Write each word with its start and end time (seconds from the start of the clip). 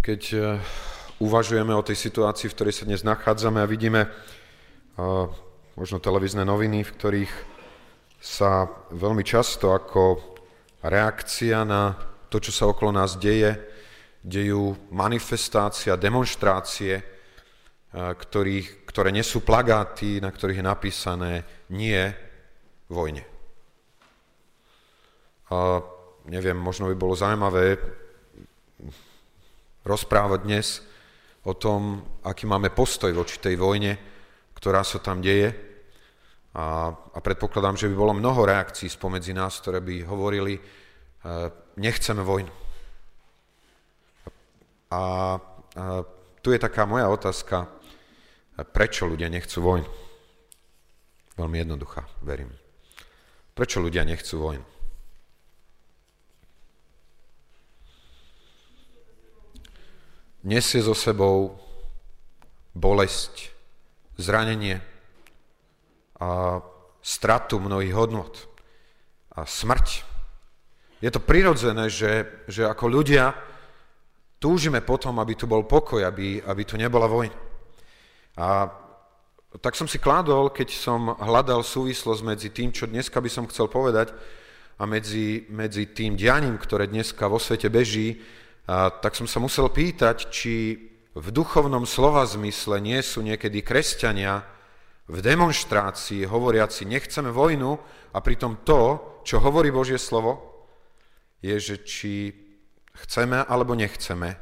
keď 0.00 0.22
e, 0.32 0.38
uvažujeme 1.20 1.76
o 1.76 1.84
tej 1.84 1.96
situácii, 1.96 2.48
v 2.48 2.56
ktorej 2.56 2.74
sa 2.74 2.88
dnes 2.88 3.04
nachádzame 3.04 3.60
a 3.60 3.68
vidíme 3.68 4.08
možno 5.76 5.96
televízne 5.96 6.44
noviny, 6.44 6.84
v 6.84 6.94
ktorých 6.96 7.32
sa 8.20 8.68
veľmi 8.92 9.24
často 9.24 9.72
ako 9.72 10.20
reakcia 10.84 11.64
na 11.64 11.96
to, 12.28 12.36
čo 12.36 12.52
sa 12.52 12.68
okolo 12.68 12.92
nás 12.92 13.16
deje, 13.16 13.56
dejú 14.20 14.76
manifestácia, 14.92 15.96
demonstrácie, 15.96 17.00
ktorých, 17.96 18.84
ktoré 18.84 19.08
nesú 19.08 19.40
plagáty, 19.40 20.20
na 20.20 20.28
ktorých 20.28 20.60
je 20.60 20.68
napísané 20.68 21.32
nie 21.72 22.12
vojne. 22.92 23.24
A 25.48 25.80
neviem, 26.28 26.60
možno 26.60 26.92
by 26.92 26.96
bolo 26.96 27.16
zaujímavé 27.16 27.80
rozprávať 29.84 30.40
dnes 30.44 30.66
o 31.44 31.56
tom, 31.56 32.04
aký 32.24 32.44
máme 32.44 32.68
postoj 32.72 33.12
voči 33.16 33.40
tej 33.40 33.56
vojne, 33.56 33.96
ktorá 34.56 34.84
sa 34.84 35.00
tam 35.00 35.24
deje. 35.24 35.56
A, 36.52 36.90
a 36.92 37.18
predpokladám, 37.22 37.78
že 37.78 37.88
by 37.88 37.94
bolo 37.94 38.12
mnoho 38.12 38.42
reakcií 38.44 38.90
spomedzi 38.90 39.32
nás, 39.32 39.62
ktoré 39.62 39.78
by 39.80 40.04
hovorili, 40.04 40.58
e, 40.58 40.62
nechceme 41.78 42.20
vojnu. 42.26 42.52
A, 44.90 44.98
a 44.98 45.02
tu 46.42 46.50
je 46.50 46.58
taká 46.58 46.84
moja 46.84 47.06
otázka, 47.06 47.70
prečo 48.74 49.06
ľudia 49.06 49.30
nechcú 49.30 49.62
vojnu? 49.62 49.90
Veľmi 51.38 51.56
jednoduchá, 51.62 52.04
verím. 52.20 52.52
Prečo 53.54 53.80
ľudia 53.80 54.04
nechcú 54.04 54.36
vojnu? 54.42 54.79
Nesie 60.44 60.80
so 60.80 60.96
sebou 60.96 61.58
bolesť, 62.72 63.52
zranenie 64.16 64.80
a 66.20 66.60
stratu 67.00 67.56
mnohých 67.56 67.96
hodnot 67.96 68.34
a 69.32 69.48
smrť. 69.48 70.04
Je 71.00 71.08
to 71.08 71.20
prirodzené, 71.20 71.88
že, 71.88 72.44
že 72.44 72.68
ako 72.68 72.84
ľudia 72.92 73.32
túžime 74.36 74.84
potom, 74.84 75.16
aby 75.16 75.32
tu 75.32 75.48
bol 75.48 75.64
pokoj, 75.64 76.04
aby, 76.04 76.44
aby 76.44 76.62
tu 76.64 76.76
nebola 76.76 77.08
vojna. 77.08 77.36
A 78.36 78.68
tak 79.58 79.74
som 79.74 79.88
si 79.88 79.98
kládol, 79.98 80.52
keď 80.52 80.68
som 80.76 81.16
hľadal 81.16 81.64
súvislosť 81.64 82.22
medzi 82.22 82.48
tým, 82.52 82.70
čo 82.70 82.86
dneska 82.86 83.18
by 83.18 83.30
som 83.32 83.48
chcel 83.48 83.66
povedať, 83.66 84.12
a 84.80 84.88
medzi, 84.88 85.44
medzi 85.52 85.92
tým 85.92 86.16
dianím, 86.16 86.56
ktoré 86.56 86.88
dneska 86.88 87.28
vo 87.28 87.36
svete 87.36 87.68
beží, 87.68 88.16
a 88.66 88.90
tak 88.90 89.16
som 89.16 89.28
sa 89.28 89.40
musel 89.40 89.68
pýtať, 89.72 90.28
či 90.28 90.76
v 91.14 91.28
duchovnom 91.34 91.84
slova 91.88 92.22
zmysle 92.26 92.78
nie 92.78 93.00
sú 93.02 93.24
niekedy 93.24 93.64
kresťania 93.64 94.46
v 95.10 95.18
demonstrácii 95.18 96.22
hovoriaci 96.22 96.86
nechceme 96.86 97.34
vojnu 97.34 97.74
a 98.14 98.18
pritom 98.22 98.62
to, 98.62 99.02
čo 99.26 99.42
hovorí 99.42 99.74
Božie 99.74 99.98
slovo, 99.98 100.38
je, 101.42 101.56
že 101.58 101.76
či 101.82 102.12
chceme 103.06 103.42
alebo 103.42 103.74
nechceme, 103.74 104.38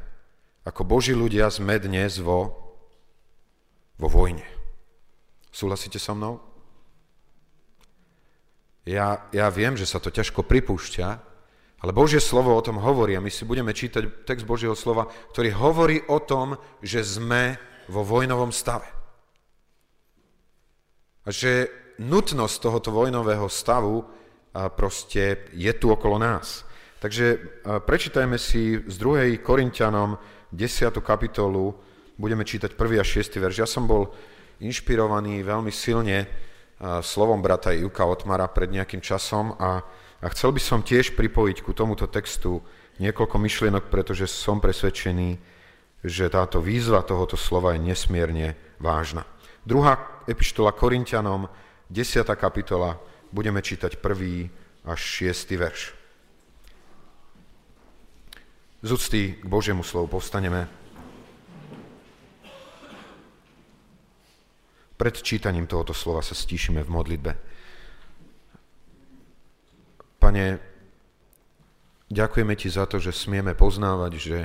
ako 0.69 0.84
Boží 0.84 1.16
ľudia 1.16 1.48
sme 1.48 1.80
dnes 1.80 2.20
vo, 2.20 2.53
vo 3.97 4.08
vojne. 4.12 4.44
Súhlasíte 5.48 5.97
so 5.97 6.12
mnou? 6.12 6.44
Ja, 8.84 9.25
ja 9.32 9.48
viem, 9.48 9.77
že 9.77 9.88
sa 9.88 10.00
to 10.00 10.12
ťažko 10.12 10.44
pripúšťa, 10.44 11.28
ale 11.79 11.95
Božie 11.95 12.19
slovo 12.19 12.55
o 12.55 12.65
tom 12.65 12.83
hovorí 12.83 13.15
a 13.15 13.23
my 13.23 13.31
si 13.31 13.47
budeme 13.47 13.71
čítať 13.71 14.27
text 14.27 14.43
Božieho 14.43 14.75
slova, 14.75 15.07
ktorý 15.31 15.55
hovorí 15.55 16.03
o 16.11 16.19
tom, 16.19 16.59
že 16.83 17.07
sme 17.07 17.55
vo 17.87 18.03
vojnovom 18.03 18.51
stave. 18.51 18.91
A 21.22 21.31
že 21.31 21.71
nutnosť 22.03 22.56
tohoto 22.59 22.91
vojnového 22.91 23.47
stavu 23.47 24.03
proste 24.75 25.47
je 25.55 25.72
tu 25.77 25.93
okolo 25.93 26.19
nás. 26.19 26.67
Takže 26.99 27.38
prečítajme 27.87 28.34
si 28.43 28.83
z 28.83 28.97
2. 28.99 29.38
Korintianom 29.38 30.19
10. 30.50 30.99
kapitolu, 30.99 31.78
budeme 32.19 32.43
čítať 32.43 32.75
1. 32.75 32.99
a 32.99 33.06
6. 33.06 33.38
verš. 33.38 33.56
Ja 33.62 33.69
som 33.71 33.87
bol 33.87 34.11
inšpirovaný 34.59 35.47
veľmi 35.47 35.71
silne 35.71 36.27
slovom 36.83 37.38
brata 37.38 37.71
Juka 37.71 38.03
Otmara 38.03 38.50
pred 38.50 38.75
nejakým 38.75 38.99
časom 38.99 39.55
a 39.62 39.87
a 40.19 40.27
chcel 40.34 40.51
by 40.51 40.61
som 40.62 40.83
tiež 40.83 41.15
pripojiť 41.15 41.62
ku 41.62 41.71
tomuto 41.71 42.11
textu 42.11 42.59
niekoľko 42.99 43.37
myšlienok, 43.39 43.87
pretože 43.87 44.27
som 44.27 44.59
presvedčený, 44.59 45.39
že 46.03 46.31
táto 46.31 46.59
výzva 46.59 47.06
tohoto 47.06 47.39
slova 47.39 47.75
je 47.75 47.87
nesmierne 47.87 48.59
vážna. 48.83 49.23
Druhá 49.62 50.23
epištola 50.27 50.75
Korintianom, 50.75 51.47
10. 51.91 52.27
kapitola, 52.34 52.99
budeme 53.31 53.62
čítať 53.62 54.03
prvý 54.03 54.51
až 54.83 55.01
šiestý 55.01 55.55
verš. 55.61 55.95
Z 58.83 58.89
úcty 58.95 59.39
k 59.43 59.47
Božiemu 59.47 59.83
slovu 59.83 60.06
povstaneme. 60.06 60.71
Pred 64.99 65.15
čítaním 65.23 65.67
tohoto 65.67 65.95
slova 65.95 66.23
sa 66.23 66.35
stíšime 66.35 66.83
v 66.83 66.91
modlitbe. 66.91 67.33
Pane, 70.19 70.59
ďakujeme 72.11 72.55
Ti 72.59 72.69
za 72.69 72.91
to, 72.91 72.99
že 72.99 73.15
smieme 73.15 73.55
poznávať, 73.55 74.12
že 74.19 74.39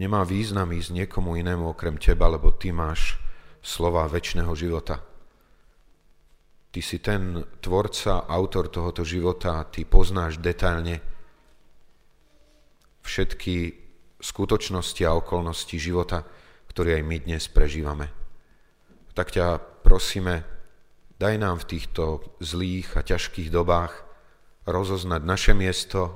nemá 0.00 0.24
význam 0.24 0.72
ísť 0.72 1.04
niekomu 1.04 1.36
inému 1.36 1.76
okrem 1.76 2.00
Teba, 2.00 2.32
lebo 2.32 2.48
Ty 2.56 2.72
máš 2.72 3.20
slova 3.60 4.08
väčšného 4.08 4.52
života. 4.56 5.04
Ty 6.72 6.80
si 6.80 7.00
ten 7.00 7.44
tvorca, 7.60 8.24
autor 8.24 8.72
tohoto 8.72 9.04
života, 9.04 9.68
Ty 9.68 9.84
poznáš 9.84 10.40
detailne 10.40 11.04
všetky 13.04 13.56
skutočnosti 14.20 15.02
a 15.04 15.16
okolnosti 15.16 15.76
života, 15.76 16.24
ktoré 16.72 17.00
aj 17.00 17.04
my 17.04 17.16
dnes 17.24 17.44
prežívame. 17.48 18.10
Tak 19.12 19.32
ťa 19.32 19.60
prosíme, 19.84 20.44
daj 21.16 21.34
nám 21.36 21.60
v 21.64 21.68
týchto 21.76 22.20
zlých 22.38 22.96
a 22.96 23.02
ťažkých 23.04 23.48
dobách 23.50 24.07
rozoznať 24.68 25.22
naše 25.24 25.52
miesto, 25.56 26.12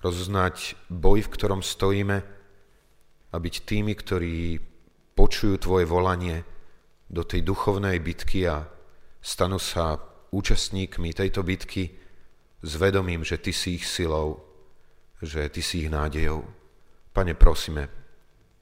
rozoznať 0.00 0.88
boj, 0.88 1.28
v 1.28 1.32
ktorom 1.32 1.60
stojíme 1.60 2.18
a 3.28 3.36
byť 3.36 3.54
tými, 3.68 3.92
ktorí 3.92 4.58
počujú 5.12 5.60
Tvoje 5.60 5.84
volanie 5.84 6.46
do 7.10 7.26
tej 7.26 7.44
duchovnej 7.44 7.98
bitky 8.00 8.48
a 8.48 8.64
stanú 9.20 9.60
sa 9.60 9.98
účastníkmi 10.32 11.12
tejto 11.12 11.42
bitky 11.44 11.92
s 12.62 12.72
vedomím, 12.76 13.24
že 13.24 13.36
Ty 13.40 13.52
si 13.52 13.76
ich 13.76 13.84
silou, 13.84 14.44
že 15.20 15.48
Ty 15.48 15.60
si 15.60 15.84
ich 15.84 15.90
nádejou. 15.90 16.46
Pane, 17.12 17.34
prosíme, 17.34 17.88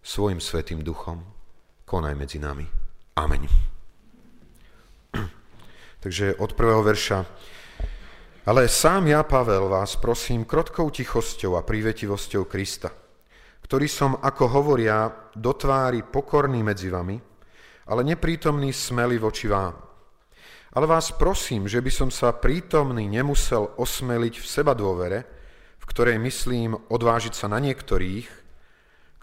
svojim 0.01 0.41
svetým 0.41 0.81
duchom 0.81 1.21
konaj 1.85 2.15
medzi 2.15 2.39
nami. 2.39 2.67
Amen. 3.19 3.47
Takže 6.03 6.39
od 6.39 6.55
prvého 6.55 6.83
verša 6.83 7.27
ale 8.47 8.71
sám 8.71 9.11
ja, 9.11 9.27
Pavel, 9.27 9.67
vás 9.67 9.99
prosím 9.99 10.47
krotkou 10.47 10.87
tichosťou 10.95 11.59
a 11.59 11.67
prívetivosťou 11.67 12.47
Krista, 12.47 12.95
ktorý 13.67 13.91
som, 13.91 14.15
ako 14.23 14.45
hovoria, 14.47 15.11
do 15.35 15.51
tvári 15.51 16.07
pokorný 16.07 16.63
medzi 16.63 16.87
vami, 16.87 17.19
ale 17.91 18.07
neprítomný 18.07 18.71
smelý 18.71 19.19
voči 19.19 19.51
vám. 19.51 19.75
Ale 20.79 20.87
vás 20.87 21.11
prosím, 21.11 21.67
že 21.67 21.83
by 21.83 21.91
som 21.91 22.11
sa 22.15 22.39
prítomný 22.39 23.11
nemusel 23.11 23.75
osmeliť 23.83 24.35
v 24.39 24.47
seba 24.47 24.79
dôvere, 24.79 25.27
v 25.83 25.85
ktorej 25.91 26.23
myslím 26.23 26.79
odvážiť 26.87 27.35
sa 27.35 27.51
na 27.51 27.59
niektorých, 27.59 28.31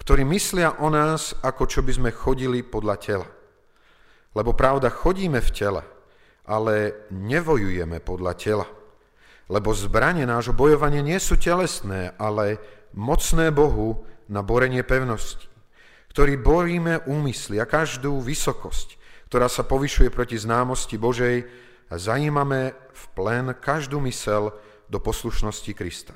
ktorí 0.03 0.27
myslia 0.27 0.83
o 0.83 0.91
nás, 0.91 1.31
ako 1.39 1.63
čo 1.63 1.79
by 1.79 1.95
sme 1.95 2.11
chodili 2.11 2.59
podľa 2.59 2.95
tela. 2.99 3.27
Lebo 4.35 4.51
pravda, 4.51 4.91
chodíme 4.91 5.39
v 5.39 5.53
tele, 5.55 5.83
ale 6.43 7.07
nevojujeme 7.07 8.03
podľa 8.03 8.33
tela 8.35 8.82
lebo 9.51 9.75
zbranie 9.75 10.23
nášho 10.23 10.55
bojovania 10.55 11.03
nie 11.03 11.19
sú 11.19 11.35
telesné, 11.35 12.15
ale 12.15 12.59
mocné 12.95 13.51
Bohu 13.51 14.05
na 14.31 14.39
borenie 14.39 14.85
pevnosti, 14.85 15.49
ktorý 16.13 16.39
boríme 16.39 17.03
úmysly 17.09 17.59
a 17.59 17.67
každú 17.67 18.23
vysokosť, 18.23 18.95
ktorá 19.27 19.49
sa 19.49 19.65
povyšuje 19.65 20.13
proti 20.13 20.37
známosti 20.39 20.95
Božej 20.95 21.43
a 21.89 21.95
zajímame 21.99 22.73
v 22.93 23.03
plen 23.17 23.51
každú 23.57 23.99
mysel 24.05 24.53
do 24.87 25.01
poslušnosti 25.01 25.71
Krista. 25.73 26.15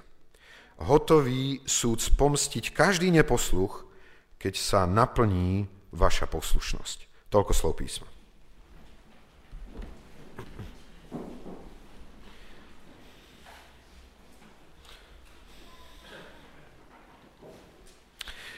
Hotový 0.77 1.65
súd 1.65 1.97
spomstiť 1.97 2.69
každý 2.69 3.09
neposluch, 3.09 3.89
keď 4.37 4.53
sa 4.61 4.79
naplní 4.85 5.65
vaša 5.89 6.29
poslušnosť. 6.29 7.29
Toľko 7.33 7.53
slov 7.57 7.73
písma. 7.81 8.16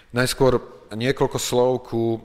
Najskôr 0.10 0.58
niekoľko 0.90 1.38
slov 1.38 1.86
ku 1.86 2.18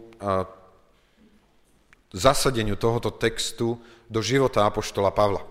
zasadeniu 2.16 2.81
tohoto 2.81 3.12
textu 3.12 3.76
do 4.08 4.25
života 4.25 4.64
Apoštola 4.64 5.12
Pavla. 5.12 5.44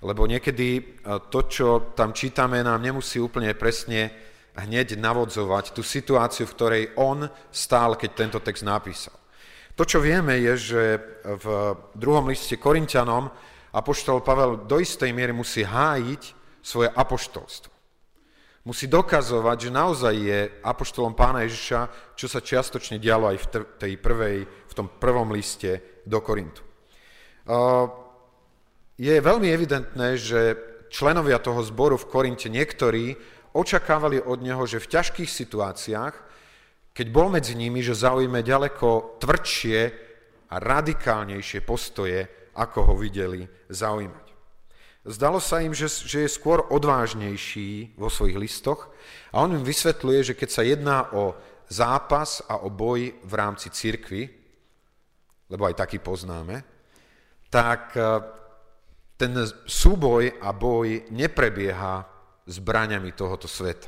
Lebo 0.00 0.24
niekedy 0.24 1.00
to, 1.28 1.40
čo 1.44 1.92
tam 1.92 2.16
čítame, 2.16 2.64
nám 2.64 2.80
nemusí 2.80 3.20
úplne 3.20 3.52
presne 3.52 4.08
hneď 4.56 4.96
navodzovať 4.96 5.76
tú 5.76 5.84
situáciu, 5.84 6.48
v 6.48 6.56
ktorej 6.56 6.84
on 6.96 7.28
stál, 7.52 7.92
keď 8.00 8.10
tento 8.16 8.40
text 8.40 8.64
napísal. 8.64 9.12
To, 9.76 9.84
čo 9.84 10.00
vieme, 10.00 10.40
je, 10.40 10.52
že 10.56 10.82
v 11.28 11.76
druhom 11.92 12.24
liste 12.32 12.56
Korintianom 12.56 13.28
Apoštol 13.76 14.24
Pavel 14.24 14.64
do 14.64 14.80
istej 14.80 15.12
miery 15.12 15.36
musí 15.36 15.60
hájiť 15.60 16.22
svoje 16.64 16.88
apoštolstvo. 16.88 17.75
Musí 18.66 18.90
dokazovať, 18.90 19.70
že 19.70 19.70
naozaj 19.70 20.14
je 20.18 20.40
apoštolom 20.66 21.14
pána 21.14 21.46
Ježiša, 21.46 22.12
čo 22.18 22.26
sa 22.26 22.42
čiastočne 22.42 22.98
dialo 22.98 23.30
aj 23.30 23.38
v, 23.38 23.46
tej 23.78 23.92
prvej, 23.94 24.42
v 24.42 24.72
tom 24.74 24.90
prvom 24.90 25.30
liste 25.30 26.02
do 26.02 26.18
Korintu. 26.18 26.66
Je 28.98 29.14
veľmi 29.22 29.48
evidentné, 29.54 30.18
že 30.18 30.58
členovia 30.90 31.38
toho 31.38 31.62
zboru 31.62 31.94
v 31.94 32.10
Korinte 32.10 32.50
niektorí 32.50 33.14
očakávali 33.54 34.18
od 34.18 34.42
neho, 34.42 34.66
že 34.66 34.82
v 34.82 34.90
ťažkých 34.98 35.30
situáciách, 35.30 36.14
keď 36.90 37.06
bol 37.14 37.30
medzi 37.30 37.54
nimi, 37.54 37.86
že 37.86 37.94
zaujme 37.94 38.42
ďaleko 38.42 39.22
tvrdšie 39.22 39.78
a 40.50 40.58
radikálnejšie 40.58 41.62
postoje, 41.62 42.50
ako 42.58 42.78
ho 42.82 42.94
videli 42.98 43.46
zaujímať. 43.70 44.25
Zdalo 45.06 45.38
sa 45.38 45.62
im, 45.62 45.70
že, 45.70 45.86
že 45.86 46.26
je 46.26 46.34
skôr 46.34 46.66
odvážnejší 46.66 47.94
vo 47.94 48.10
svojich 48.10 48.34
listoch 48.34 48.90
a 49.30 49.38
on 49.38 49.54
im 49.54 49.62
vysvetľuje, 49.62 50.34
že 50.34 50.34
keď 50.34 50.48
sa 50.50 50.66
jedná 50.66 51.06
o 51.14 51.38
zápas 51.70 52.42
a 52.50 52.58
o 52.66 52.74
boj 52.74 53.14
v 53.22 53.32
rámci 53.38 53.70
cirkvy, 53.70 54.26
lebo 55.46 55.62
aj 55.62 55.78
taký 55.78 56.02
poznáme, 56.02 56.58
tak 57.46 57.94
e, 57.94 58.02
ten 59.14 59.30
súboj 59.62 60.42
a 60.42 60.50
boj 60.50 61.06
neprebieha 61.14 62.02
zbraňami 62.50 63.14
tohoto 63.14 63.46
sveta. 63.46 63.86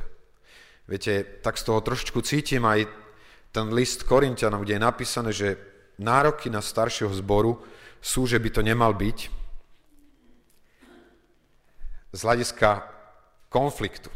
Viete, 0.87 1.43
tak 1.43 1.59
z 1.59 1.67
toho 1.67 1.82
trošku 1.82 2.23
cítim 2.23 2.62
aj 2.62 2.87
ten 3.50 3.75
list 3.75 4.06
Korintianom, 4.06 4.62
kde 4.62 4.79
je 4.79 4.87
napísané, 4.87 5.31
že 5.35 5.59
nároky 5.99 6.47
na 6.47 6.62
staršieho 6.62 7.11
zboru 7.11 7.59
sú, 7.99 8.23
že 8.31 8.38
by 8.38 8.55
to 8.55 8.62
nemal 8.62 8.94
byť 8.94 9.48
z 12.13 12.21
hľadiska 12.25 12.85
konfliktu, 13.49 14.09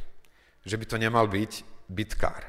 že 0.64 0.76
by 0.76 0.84
to 0.88 0.96
nemal 0.96 1.26
byť 1.28 1.52
bitkár. 1.88 2.48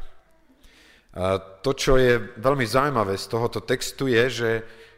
To, 1.61 1.71
čo 1.77 2.01
je 2.01 2.17
veľmi 2.41 2.65
zaujímavé 2.65 3.13
z 3.21 3.25
tohoto 3.29 3.61
textu, 3.61 4.09
je, 4.09 4.23
že, 4.29 4.51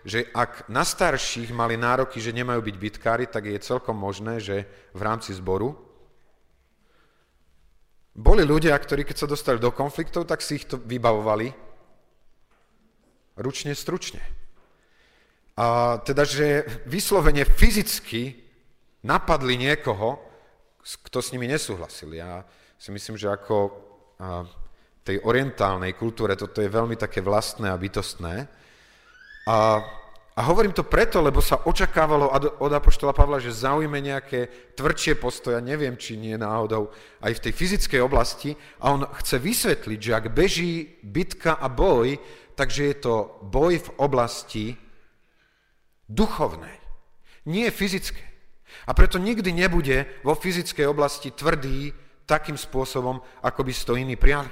že 0.08 0.20
ak 0.32 0.72
na 0.72 0.88
starších 0.88 1.52
mali 1.52 1.76
nároky, 1.76 2.24
že 2.24 2.32
nemajú 2.32 2.64
byť 2.64 2.76
bitkári, 2.80 3.26
tak 3.28 3.52
je 3.52 3.60
celkom 3.60 4.00
možné, 4.00 4.40
že 4.40 4.64
v 4.96 5.02
rámci 5.04 5.36
zboru 5.36 5.76
boli 8.16 8.48
ľudia, 8.48 8.72
ktorí 8.80 9.04
keď 9.04 9.18
sa 9.20 9.28
dostali 9.28 9.60
do 9.60 9.76
konfliktov, 9.76 10.24
tak 10.24 10.40
si 10.40 10.56
ich 10.56 10.66
to 10.72 10.80
vybavovali 10.80 11.52
ručne, 13.36 13.76
stručne. 13.76 14.24
A 15.60 16.00
teda, 16.00 16.24
že 16.24 16.64
vyslovene 16.88 17.44
fyzicky 17.44 18.40
napadli 19.04 19.60
niekoho, 19.60 20.25
kto 20.86 21.18
s 21.18 21.34
nimi 21.34 21.50
nesúhlasil. 21.50 22.14
Ja 22.14 22.46
si 22.78 22.94
myslím, 22.94 23.18
že 23.18 23.34
ako 23.34 23.74
tej 25.06 25.22
orientálnej 25.22 25.94
kultúre 25.94 26.38
toto 26.38 26.62
je 26.62 26.70
veľmi 26.70 26.98
také 26.98 27.22
vlastné 27.22 27.70
a 27.70 27.78
bytostné. 27.78 28.50
A, 29.46 29.58
a 30.34 30.42
hovorím 30.50 30.74
to 30.74 30.86
preto, 30.86 31.22
lebo 31.22 31.42
sa 31.42 31.62
očakávalo 31.66 32.34
od 32.62 32.72
Apoštola 32.74 33.14
Pavla, 33.14 33.38
že 33.38 33.54
zaujme 33.54 34.02
nejaké 34.02 34.74
tvrdšie 34.74 35.22
postoja, 35.22 35.62
neviem, 35.62 35.94
či 35.94 36.18
nie 36.18 36.34
náhodou, 36.34 36.90
aj 37.22 37.38
v 37.38 37.44
tej 37.50 37.54
fyzickej 37.54 38.02
oblasti. 38.02 38.58
A 38.82 38.94
on 38.94 39.06
chce 39.22 39.38
vysvetliť, 39.38 40.00
že 40.02 40.16
ak 40.18 40.34
beží 40.34 41.02
bitka 41.06 41.58
a 41.58 41.70
boj, 41.70 42.18
takže 42.58 42.82
je 42.90 42.96
to 42.98 43.16
boj 43.46 43.78
v 43.78 43.90
oblasti 44.02 44.66
duchovnej, 46.10 46.78
nie 47.46 47.70
fyzickej. 47.70 48.35
A 48.84 48.92
preto 48.92 49.16
nikdy 49.16 49.56
nebude 49.56 50.20
vo 50.28 50.36
fyzickej 50.36 50.86
oblasti 50.92 51.32
tvrdý 51.32 51.96
takým 52.28 52.60
spôsobom, 52.60 53.24
ako 53.46 53.62
by 53.64 53.72
si 53.72 53.88
to 53.88 53.96
iní 53.96 54.20
prijali. 54.20 54.52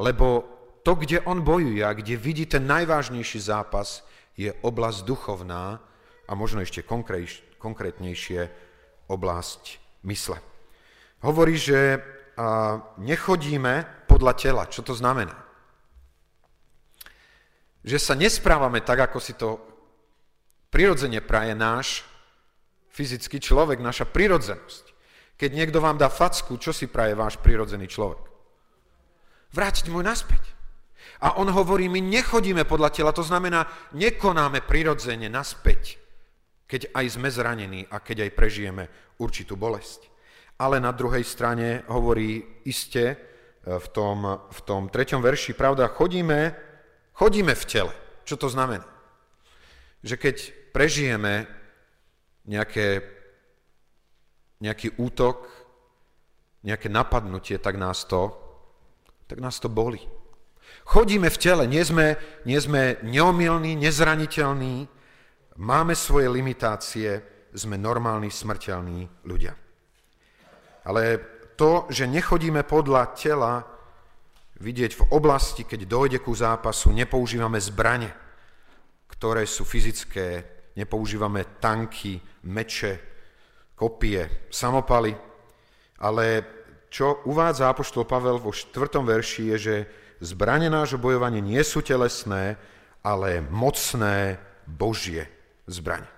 Lebo 0.00 0.46
to, 0.86 0.94
kde 0.94 1.20
on 1.26 1.44
bojuje 1.44 1.84
a 1.84 1.92
kde 1.92 2.16
vidí 2.16 2.46
ten 2.46 2.64
najvážnejší 2.64 3.40
zápas, 3.42 4.06
je 4.38 4.54
oblasť 4.62 5.02
duchovná 5.02 5.82
a 6.28 6.32
možno 6.38 6.62
ešte 6.62 6.86
konkrétnejšie 7.58 8.40
oblasť 9.10 9.62
mysle. 10.06 10.38
Hovorí, 11.26 11.58
že 11.58 11.98
nechodíme 13.02 14.06
podľa 14.06 14.32
tela. 14.38 14.70
Čo 14.70 14.86
to 14.86 14.94
znamená? 14.94 15.34
Že 17.82 17.98
sa 17.98 18.14
nesprávame 18.14 18.78
tak, 18.78 19.10
ako 19.10 19.18
si 19.18 19.34
to 19.34 19.58
prirodzene 20.70 21.18
praje 21.18 21.58
náš 21.58 22.06
fyzický 22.98 23.38
človek, 23.38 23.78
naša 23.78 24.10
prirodzenosť. 24.10 24.90
Keď 25.38 25.50
niekto 25.54 25.78
vám 25.78 25.94
dá 25.94 26.10
facku, 26.10 26.58
čo 26.58 26.74
si 26.74 26.90
praje 26.90 27.14
váš 27.14 27.38
prirodzený 27.38 27.86
človek? 27.86 28.26
Vrátiť 29.54 29.86
mu 29.94 30.02
naspäť. 30.02 30.42
A 31.22 31.38
on 31.38 31.46
hovorí, 31.46 31.86
my 31.86 32.02
nechodíme 32.02 32.66
podľa 32.66 32.90
tela, 32.90 33.14
to 33.14 33.22
znamená, 33.22 33.70
nekonáme 33.94 34.66
prirodzene 34.66 35.30
naspäť, 35.30 35.98
keď 36.66 36.90
aj 36.90 37.06
sme 37.14 37.30
zranení 37.30 37.86
a 37.86 38.02
keď 38.02 38.26
aj 38.26 38.30
prežijeme 38.34 38.84
určitú 39.22 39.54
bolesť. 39.54 40.10
Ale 40.58 40.82
na 40.82 40.90
druhej 40.90 41.22
strane 41.22 41.86
hovorí 41.86 42.42
iste 42.66 43.14
e, 43.14 43.16
v 43.78 43.86
tom, 43.94 44.26
v 44.50 44.60
tom 44.66 44.90
treťom 44.90 45.22
verši, 45.22 45.54
pravda, 45.54 45.86
chodíme, 45.90 46.54
chodíme 47.14 47.54
v 47.54 47.64
tele. 47.66 47.94
Čo 48.26 48.42
to 48.42 48.50
znamená? 48.50 48.86
Že 50.02 50.14
keď 50.18 50.36
prežijeme 50.74 51.46
nejaké, 52.48 53.04
nejaký 54.64 54.96
útok, 54.96 55.46
nejaké 56.64 56.88
napadnutie, 56.88 57.60
tak 57.60 57.76
nás 57.76 58.08
to, 58.08 58.34
tak 59.28 59.38
nás 59.38 59.60
to 59.60 59.68
boli. 59.68 60.00
Chodíme 60.88 61.28
v 61.28 61.38
tele, 61.38 61.64
nie 61.68 61.84
sme, 61.84 62.16
nie 62.48 62.56
sme 62.56 62.96
neomilní, 63.04 63.76
nezraniteľní, 63.76 64.88
máme 65.60 65.92
svoje 65.92 66.32
limitácie, 66.32 67.20
sme 67.52 67.76
normálni, 67.76 68.32
smrteľní 68.32 69.28
ľudia. 69.28 69.52
Ale 70.88 71.20
to, 71.56 71.88
že 71.92 72.08
nechodíme 72.08 72.64
podľa 72.64 73.02
tela, 73.12 73.52
vidieť 74.58 74.92
v 74.98 75.06
oblasti, 75.14 75.62
keď 75.62 75.86
dojde 75.86 76.18
ku 76.18 76.34
zápasu, 76.34 76.90
nepoužívame 76.90 77.62
zbrane, 77.62 78.10
ktoré 79.06 79.46
sú 79.46 79.62
fyzické, 79.62 80.57
nepoužívame 80.78 81.58
tanky, 81.58 82.22
meče, 82.46 83.02
kopie, 83.74 84.48
samopaly, 84.50 85.14
ale 85.98 86.24
čo 86.88 87.20
uvádza 87.26 87.68
Apoštol 87.68 88.06
Pavel 88.06 88.38
vo 88.38 88.54
4. 88.54 89.02
verši 89.02 89.42
je, 89.54 89.56
že 89.58 89.76
zbranie 90.22 90.70
nášho 90.70 90.96
bojovania 90.96 91.42
nie 91.42 91.60
sú 91.66 91.82
telesné, 91.82 92.56
ale 93.02 93.44
mocné 93.44 94.40
Božie 94.64 95.28
zbranie. 95.68 96.08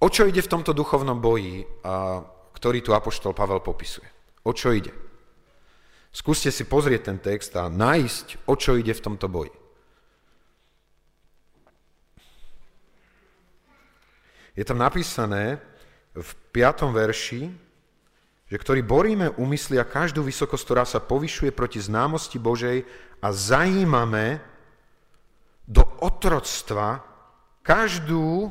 O 0.00 0.12
čo 0.12 0.28
ide 0.28 0.44
v 0.44 0.52
tomto 0.52 0.76
duchovnom 0.76 1.18
boji, 1.18 1.64
a, 1.82 2.20
ktorý 2.52 2.84
tu 2.84 2.92
Apoštol 2.92 3.32
Pavel 3.32 3.64
popisuje? 3.64 4.06
O 4.44 4.52
čo 4.52 4.70
ide? 4.70 4.92
Skúste 6.12 6.48
si 6.48 6.64
pozrieť 6.64 7.12
ten 7.12 7.18
text 7.20 7.52
a 7.58 7.68
nájsť, 7.68 8.48
o 8.48 8.54
čo 8.56 8.76
ide 8.76 8.96
v 8.96 9.04
tomto 9.04 9.28
boji. 9.28 9.52
Je 14.56 14.64
tam 14.64 14.80
napísané 14.80 15.60
v 16.16 16.30
5. 16.56 16.88
verši, 16.88 17.52
že 18.48 18.56
ktorý 18.56 18.80
boríme 18.80 19.36
úmysly 19.36 19.76
a 19.76 19.84
každú 19.84 20.24
vysokosť, 20.24 20.64
ktorá 20.64 20.84
sa 20.88 21.04
povyšuje 21.04 21.52
proti 21.52 21.76
známosti 21.76 22.40
Božej 22.40 22.88
a 23.20 23.28
zajímame 23.36 24.40
do 25.68 25.84
otroctva 26.00 27.04
každú 27.60 28.48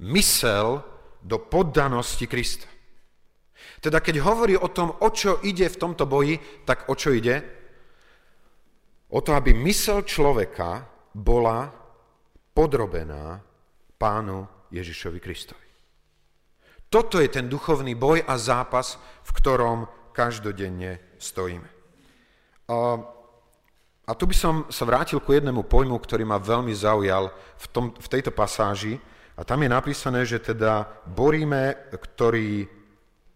mysel 0.00 0.80
do 1.20 1.36
poddanosti 1.36 2.24
Krista. 2.24 2.70
Teda 3.84 4.00
keď 4.00 4.24
hovorí 4.24 4.56
o 4.56 4.72
tom, 4.72 4.96
o 5.04 5.08
čo 5.12 5.42
ide 5.44 5.68
v 5.68 5.80
tomto 5.80 6.08
boji, 6.08 6.64
tak 6.64 6.88
o 6.88 6.94
čo 6.96 7.12
ide? 7.12 7.44
O 9.12 9.20
to, 9.20 9.36
aby 9.36 9.52
mysel 9.52 10.00
človeka 10.06 10.88
bola 11.12 11.68
podrobená 12.56 13.42
pánu 14.00 14.46
Ježišovi 14.70 15.18
Kristovi. 15.20 15.66
Toto 16.88 17.18
je 17.18 17.28
ten 17.28 17.48
duchovný 17.50 17.98
boj 17.98 18.22
a 18.22 18.38
zápas, 18.38 19.00
v 19.26 19.30
ktorom 19.34 19.88
každodenne 20.14 21.00
stojíme. 21.18 21.68
A 22.70 22.76
A 24.04 24.12
tu 24.12 24.28
by 24.28 24.36
som 24.36 24.54
sa 24.68 24.84
vrátil 24.84 25.16
ku 25.16 25.32
jednému 25.32 25.64
pojmu, 25.64 25.96
ktorý 25.96 26.28
ma 26.28 26.36
veľmi 26.36 26.76
zaujal 26.76 27.32
v, 27.56 27.66
tom, 27.72 27.84
v 27.96 28.04
tejto 28.04 28.36
pasáži. 28.36 29.00
A 29.32 29.48
tam 29.48 29.64
je 29.64 29.72
napísané, 29.72 30.28
že 30.28 30.44
teda 30.44 30.84
boríme, 31.08 31.72
ktorí 31.88 32.68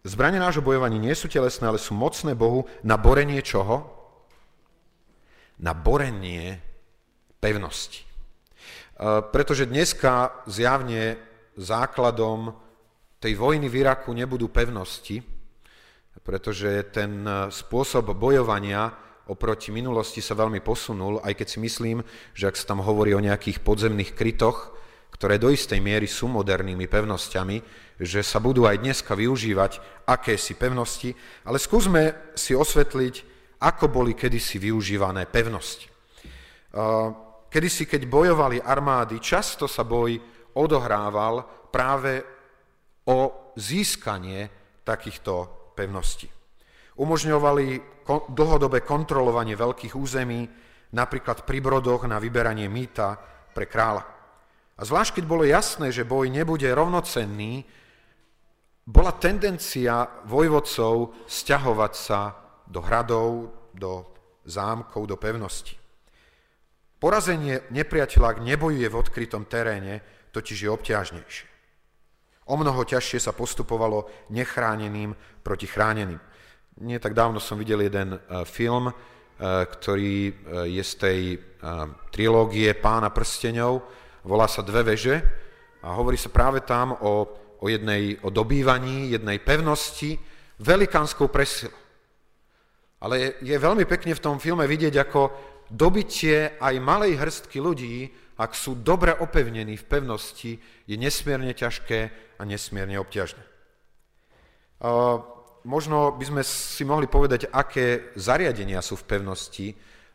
zbranie 0.05 0.37
nášho 0.37 0.61
bojovania 0.61 1.01
nie 1.01 1.17
sú 1.17 1.25
telesné, 1.25 1.65
ale 1.65 1.81
sú 1.81 1.97
mocné 1.97 2.37
Bohu 2.37 2.69
na 2.85 3.01
borenie 3.01 3.41
čoho? 3.41 3.81
Na 5.57 5.73
borenie 5.73 6.61
pevnosti. 7.41 8.05
E, 8.99 9.23
pretože 9.31 9.63
dneska 9.63 10.43
zjavne 10.43 11.15
základom 11.55 12.51
tej 13.23 13.35
vojny 13.39 13.71
v 13.71 13.87
Iraku 13.87 14.11
nebudú 14.11 14.51
pevnosti, 14.51 15.23
pretože 16.19 16.91
ten 16.91 17.23
spôsob 17.49 18.11
bojovania 18.15 18.91
oproti 19.29 19.69
minulosti 19.69 20.19
sa 20.19 20.35
veľmi 20.35 20.59
posunul, 20.59 21.21
aj 21.21 21.37
keď 21.37 21.47
si 21.47 21.59
myslím, 21.61 21.97
že 22.33 22.49
ak 22.49 22.57
sa 22.57 22.73
tam 22.73 22.81
hovorí 22.81 23.13
o 23.13 23.23
nejakých 23.23 23.61
podzemných 23.61 24.17
krytoch, 24.17 24.73
ktoré 25.13 25.37
do 25.37 25.53
istej 25.53 25.77
miery 25.83 26.07
sú 26.07 26.31
modernými 26.31 26.87
pevnosťami, 26.89 27.57
že 27.99 28.23
sa 28.23 28.39
budú 28.39 28.65
aj 28.65 28.79
dneska 28.79 29.13
využívať 29.13 30.05
akési 30.07 30.55
pevnosti, 30.55 31.11
ale 31.45 31.59
skúsme 31.59 32.33
si 32.33 32.55
osvetliť, 32.55 33.15
ako 33.59 33.91
boli 33.91 34.15
kedysi 34.15 34.57
využívané 34.57 35.27
pevnosti. 35.27 35.91
Kedysi, 37.49 37.89
keď 37.89 38.05
bojovali 38.05 38.61
armády, 38.61 39.17
často 39.17 39.65
sa 39.65 39.81
boj 39.81 40.15
odohrával 40.55 41.67
práve 41.73 42.21
o 43.09 43.51
získanie 43.57 44.49
takýchto 44.85 45.73
pevností 45.73 46.39
umožňovali 46.99 47.65
dlhodobé 48.35 48.83
kontrolovanie 48.83 49.55
veľkých 49.55 49.95
území, 49.95 50.43
napríklad 50.91 51.47
pri 51.47 51.63
brodoch 51.63 52.03
na 52.05 52.19
vyberanie 52.19 52.67
mýta 52.67 53.15
pre 53.55 53.65
kráľa. 53.65 54.03
A 54.79 54.81
zvlášť, 54.83 55.19
keď 55.19 55.25
bolo 55.27 55.43
jasné, 55.47 55.95
že 55.95 56.07
boj 56.07 56.27
nebude 56.27 56.67
rovnocenný, 56.67 57.63
bola 58.83 59.15
tendencia 59.15 60.07
vojvodcov 60.27 61.27
stiahovať 61.29 61.93
sa 61.95 62.35
do 62.67 62.83
hradov, 62.83 63.29
do 63.71 64.11
zámkov, 64.43 65.07
do 65.07 65.15
pevnosti. 65.15 65.78
Porazenie 66.99 67.63
nepriateľa, 67.71 68.27
ak 68.35 68.43
nebojuje 68.43 68.87
v 68.91 68.99
odkrytom 68.99 69.47
teréne, 69.47 70.03
totiž 70.35 70.67
je 70.67 70.69
obťažnejšie. 70.69 71.47
O 72.51 72.59
mnoho 72.59 72.81
ťažšie 72.83 73.23
sa 73.23 73.31
postupovalo 73.31 74.29
nechráneným 74.29 75.15
proti 75.41 75.65
chráneným 75.65 76.19
nie 76.79 76.99
tak 76.99 77.13
dávno 77.13 77.39
som 77.39 77.59
videl 77.59 77.83
jeden 77.83 78.15
e, 78.15 78.19
film, 78.47 78.87
e, 78.87 78.93
ktorý 79.67 80.15
e, 80.27 80.33
je 80.79 80.83
z 80.83 80.93
tej 80.95 81.19
trilógie 82.15 82.71
Pána 82.71 83.11
prsteňov, 83.11 83.83
volá 84.23 84.47
sa 84.47 84.63
Dve 84.63 84.95
veže 84.95 85.19
a 85.83 85.91
hovorí 85.91 86.15
sa 86.15 86.31
práve 86.31 86.63
tam 86.63 86.95
o, 87.03 87.27
o, 87.59 87.65
jednej, 87.67 88.15
o 88.23 88.31
dobývaní 88.31 89.11
jednej 89.11 89.43
pevnosti 89.43 90.15
velikánskou 90.63 91.27
presilou. 91.27 91.75
Ale 93.03 93.19
je, 93.19 93.29
je 93.43 93.57
veľmi 93.59 93.83
pekne 93.83 94.15
v 94.15 94.23
tom 94.23 94.39
filme 94.39 94.63
vidieť, 94.63 95.03
ako 95.03 95.19
dobitie 95.69 96.57
aj 96.57 96.75
malej 96.81 97.17
hrstky 97.17 97.61
ľudí, 97.61 98.09
ak 98.39 98.55
sú 98.55 98.81
dobre 98.81 99.13
opevnení 99.13 99.75
v 99.77 99.87
pevnosti, 99.87 100.57
je 100.87 100.95
nesmierne 100.95 101.51
ťažké 101.53 101.99
a 102.39 102.41
nesmierne 102.47 102.97
obťažné 102.99 103.49
možno 105.67 106.15
by 106.15 106.25
sme 106.25 106.41
si 106.45 106.83
mohli 106.87 107.07
povedať, 107.07 107.51
aké 107.51 108.15
zariadenia 108.15 108.79
sú 108.79 108.95
v 108.95 109.07
pevnosti 109.07 109.67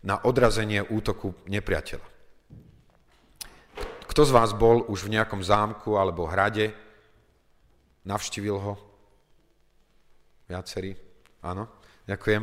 na 0.04 0.20
odrazenie 0.24 0.84
útoku 0.84 1.32
nepriateľa. 1.48 2.06
Kto 4.04 4.20
z 4.22 4.30
vás 4.30 4.54
bol 4.54 4.86
už 4.86 5.08
v 5.08 5.18
nejakom 5.18 5.42
zámku 5.42 5.98
alebo 5.98 6.28
hrade? 6.28 6.70
Navštívil 8.04 8.56
ho? 8.56 8.74
Viacerí? 10.46 10.92
Áno, 11.40 11.66
ďakujem. 12.04 12.42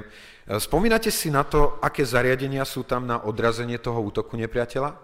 Spomínate 0.58 1.14
si 1.14 1.30
na 1.30 1.46
to, 1.46 1.78
aké 1.80 2.04
zariadenia 2.04 2.66
sú 2.66 2.84
tam 2.84 3.08
na 3.08 3.22
odrazenie 3.22 3.78
toho 3.78 4.02
útoku 4.02 4.36
nepriateľa? 4.36 4.98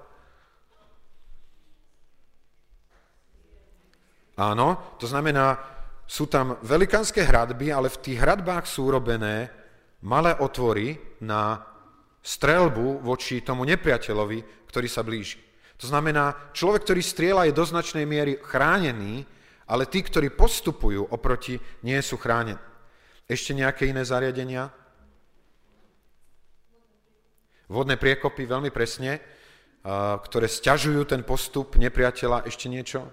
Áno, 4.37 4.67
to 5.01 5.09
znamená, 5.09 5.57
sú 6.05 6.29
tam 6.29 6.61
velikánske 6.61 7.25
hradby, 7.25 7.73
ale 7.73 7.89
v 7.89 8.01
tých 8.01 8.21
hradbách 8.21 8.69
sú 8.69 8.87
urobené 8.87 9.49
malé 10.05 10.37
otvory 10.37 10.95
na 11.25 11.57
strelbu 12.21 13.01
voči 13.01 13.41
tomu 13.41 13.65
nepriateľovi, 13.65 14.69
ktorý 14.69 14.87
sa 14.87 15.01
blíži. 15.01 15.41
To 15.81 15.85
znamená, 15.89 16.53
človek, 16.53 16.85
ktorý 16.85 17.01
strieľa, 17.01 17.41
je 17.49 17.57
do 17.57 17.65
značnej 17.65 18.05
miery 18.05 18.37
chránený, 18.41 19.25
ale 19.67 19.83
tí, 19.89 20.05
ktorí 20.05 20.31
postupujú 20.33 21.11
oproti, 21.11 21.59
nie 21.83 21.99
sú 22.01 22.15
chránení. 22.15 22.57
Ešte 23.27 23.51
nejaké 23.51 23.91
iné 23.91 24.07
zariadenia? 24.07 24.71
Vodné 27.67 27.99
priekopy, 27.99 28.47
veľmi 28.47 28.71
presne, 28.71 29.19
ktoré 30.23 30.47
sťažujú 30.47 31.03
ten 31.03 31.21
postup 31.27 31.75
nepriateľa. 31.75 32.47
Ešte 32.47 32.71
niečo? 32.71 33.07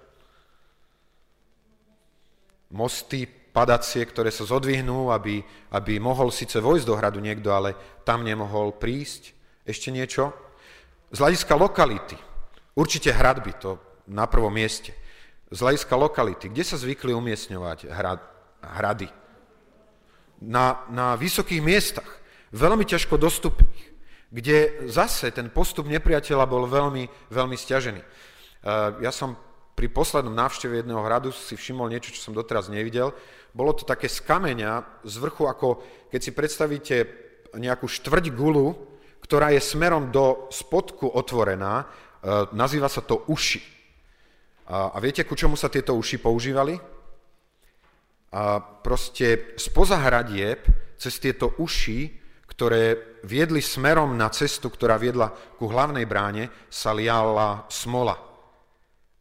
mosty 2.74 3.30
padacie, 3.54 4.02
ktoré 4.02 4.34
sa 4.34 4.42
zodvihnú, 4.42 5.14
aby, 5.14 5.38
aby 5.70 6.02
mohol 6.02 6.34
síce 6.34 6.58
vojsť 6.58 6.86
do 6.90 6.98
hradu 6.98 7.22
niekto, 7.22 7.54
ale 7.54 8.02
tam 8.02 8.26
nemohol 8.26 8.74
prísť. 8.74 9.30
Ešte 9.62 9.94
niečo? 9.94 10.34
Z 11.14 11.22
hľadiska 11.22 11.54
lokality, 11.54 12.18
určite 12.74 13.14
hradby, 13.14 13.54
to 13.62 13.78
na 14.10 14.26
prvom 14.26 14.50
mieste. 14.50 14.90
Z 15.54 15.62
hľadiska 15.62 15.94
lokality, 15.94 16.50
kde 16.50 16.64
sa 16.66 16.74
zvykli 16.74 17.14
umiestňovať 17.14 17.86
hrad, 17.86 18.20
hrady? 18.82 19.08
Na, 20.44 20.84
na 20.92 21.16
vysokých 21.16 21.64
miestach, 21.64 22.08
veľmi 22.52 22.84
ťažko 22.84 23.16
dostupných, 23.16 23.82
kde 24.28 24.88
zase 24.90 25.32
ten 25.32 25.48
postup 25.48 25.88
nepriateľa 25.88 26.44
bol 26.44 26.68
veľmi, 26.68 27.08
veľmi 27.32 27.56
stiažený. 27.56 28.02
Ja 29.00 29.12
som 29.14 29.38
pri 29.74 29.90
poslednom 29.90 30.34
návšteve 30.34 30.82
jedného 30.82 31.02
hradu 31.02 31.34
si 31.34 31.58
všimol 31.58 31.90
niečo, 31.90 32.14
čo 32.14 32.30
som 32.30 32.34
doteraz 32.34 32.70
nevidel. 32.70 33.10
Bolo 33.50 33.74
to 33.74 33.82
také 33.82 34.06
z 34.06 34.22
kameňa, 34.22 35.02
z 35.02 35.14
vrchu, 35.18 35.50
ako 35.50 35.82
keď 36.10 36.20
si 36.22 36.30
predstavíte 36.30 36.96
nejakú 37.58 37.90
štvrť 37.90 38.30
gulu, 38.34 38.74
ktorá 39.22 39.50
je 39.50 39.62
smerom 39.62 40.14
do 40.14 40.46
spodku 40.50 41.10
otvorená, 41.10 41.82
e, 41.82 41.84
nazýva 42.54 42.86
sa 42.86 43.02
to 43.02 43.26
uši. 43.30 43.74
A 44.64 44.96
viete, 44.96 45.28
ku 45.28 45.36
čomu 45.36 45.60
sa 45.60 45.68
tieto 45.68 45.92
uši 45.92 46.16
používali? 46.16 46.80
A 48.34 48.58
proste 48.58 49.54
spoza 49.54 50.02
hradieb, 50.02 50.66
cez 50.98 51.22
tieto 51.22 51.54
uši, 51.62 52.10
ktoré 52.50 53.14
viedli 53.22 53.62
smerom 53.62 54.18
na 54.18 54.26
cestu, 54.30 54.70
ktorá 54.70 54.98
viedla 54.98 55.30
ku 55.58 55.70
hlavnej 55.70 56.02
bráne, 56.06 56.50
sa 56.66 56.90
liala 56.90 57.66
smola 57.70 58.14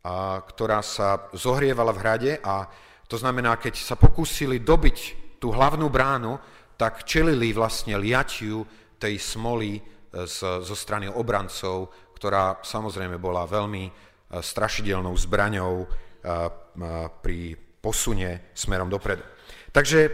a, 0.01 0.41
ktorá 0.41 0.82
sa 0.82 1.29
zohrievala 1.34 1.93
v 1.93 2.01
hrade 2.01 2.32
a 2.41 2.65
to 3.05 3.22
znamená, 3.22 3.62
keď 3.62 3.77
sa 3.77 3.93
pokúsili 3.93 4.62
dobiť 4.65 4.98
tú 5.38 5.53
hlavnú 5.53 5.93
bránu, 5.93 6.41
tak 6.74 7.05
čelili 7.05 7.53
vlastne 7.53 7.98
liatiu 8.01 8.65
tej 8.98 9.22
smoly 9.22 9.77
e, 9.77 9.82
z, 10.25 10.65
zo 10.65 10.74
strany 10.74 11.05
obrancov, 11.05 11.93
ktorá 12.17 12.65
samozrejme 12.65 13.22
bola 13.22 13.46
veľmi 13.46 13.84
e, 13.86 13.91
strašidelnou 14.41 15.13
zbraňou 15.13 15.86
pri 17.20 17.39
posune 17.84 18.56
smerom 18.56 18.88
dopredu. 18.88 19.28
Takže 19.75 20.08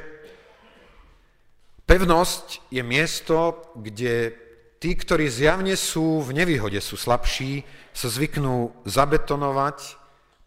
pevnosť 1.86 2.74
je 2.74 2.82
miesto, 2.82 3.62
kde 3.78 4.34
tí, 4.82 4.98
ktorí 4.98 5.30
zjavne 5.30 5.78
sú 5.78 6.26
v 6.26 6.34
nevýhode, 6.34 6.82
sú 6.82 6.98
slabší, 6.98 7.62
sa 7.94 8.10
zvyknú 8.10 8.74
zabetonovať 8.90 9.78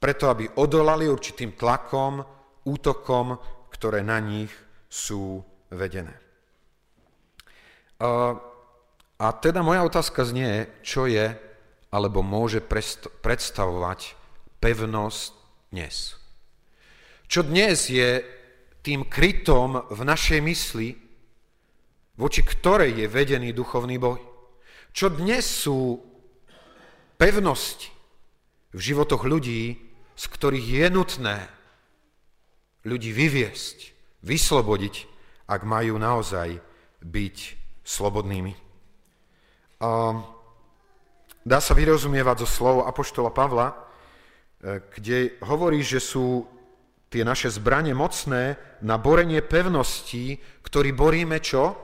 preto, 0.03 0.27
aby 0.27 0.51
odolali 0.59 1.07
určitým 1.07 1.55
tlakom, 1.55 2.27
útokom, 2.67 3.39
ktoré 3.71 4.03
na 4.03 4.19
nich 4.19 4.51
sú 4.91 5.47
vedené. 5.71 6.19
A 9.23 9.27
teda 9.39 9.63
moja 9.63 9.87
otázka 9.87 10.27
znie, 10.27 10.67
čo 10.83 11.07
je 11.07 11.39
alebo 11.93 12.25
môže 12.25 12.65
predstavovať 13.23 14.17
pevnosť 14.59 15.31
dnes. 15.71 16.22
Čo 17.33 17.49
dnes 17.49 17.89
je 17.89 18.21
tým 18.85 19.09
krytom 19.09 19.89
v 19.89 20.01
našej 20.05 20.45
mysli, 20.45 20.93
voči 22.21 22.45
ktorej 22.45 22.93
je 22.93 23.07
vedený 23.09 23.57
duchovný 23.57 23.97
boj. 23.97 24.21
Čo 24.93 25.09
dnes 25.09 25.41
sú 25.41 25.97
pevnosti 27.17 27.89
v 28.77 28.81
životoch 28.85 29.25
ľudí, 29.25 29.81
z 30.13 30.25
ktorých 30.29 30.67
je 30.77 30.87
nutné 30.93 31.39
ľudí 32.85 33.17
vyviesť, 33.17 33.97
vyslobodiť, 34.29 35.09
ak 35.49 35.65
majú 35.65 35.97
naozaj 35.97 36.61
byť 37.01 37.37
slobodnými. 37.81 38.53
dá 41.49 41.59
sa 41.65 41.73
vyrozumievať 41.73 42.45
zo 42.45 42.49
slov 42.61 42.85
Apoštola 42.85 43.33
Pavla, 43.33 43.73
e, 43.73 43.77
kde 45.01 45.41
hovorí, 45.41 45.81
že 45.81 45.99
sú 45.99 46.45
tie 47.13 47.29
naše 47.29 47.53
zbranie 47.53 47.93
mocné 47.93 48.57
na 48.81 48.97
borenie 48.97 49.45
pevností, 49.45 50.41
ktorý 50.65 50.97
boríme 50.97 51.37
čo? 51.45 51.77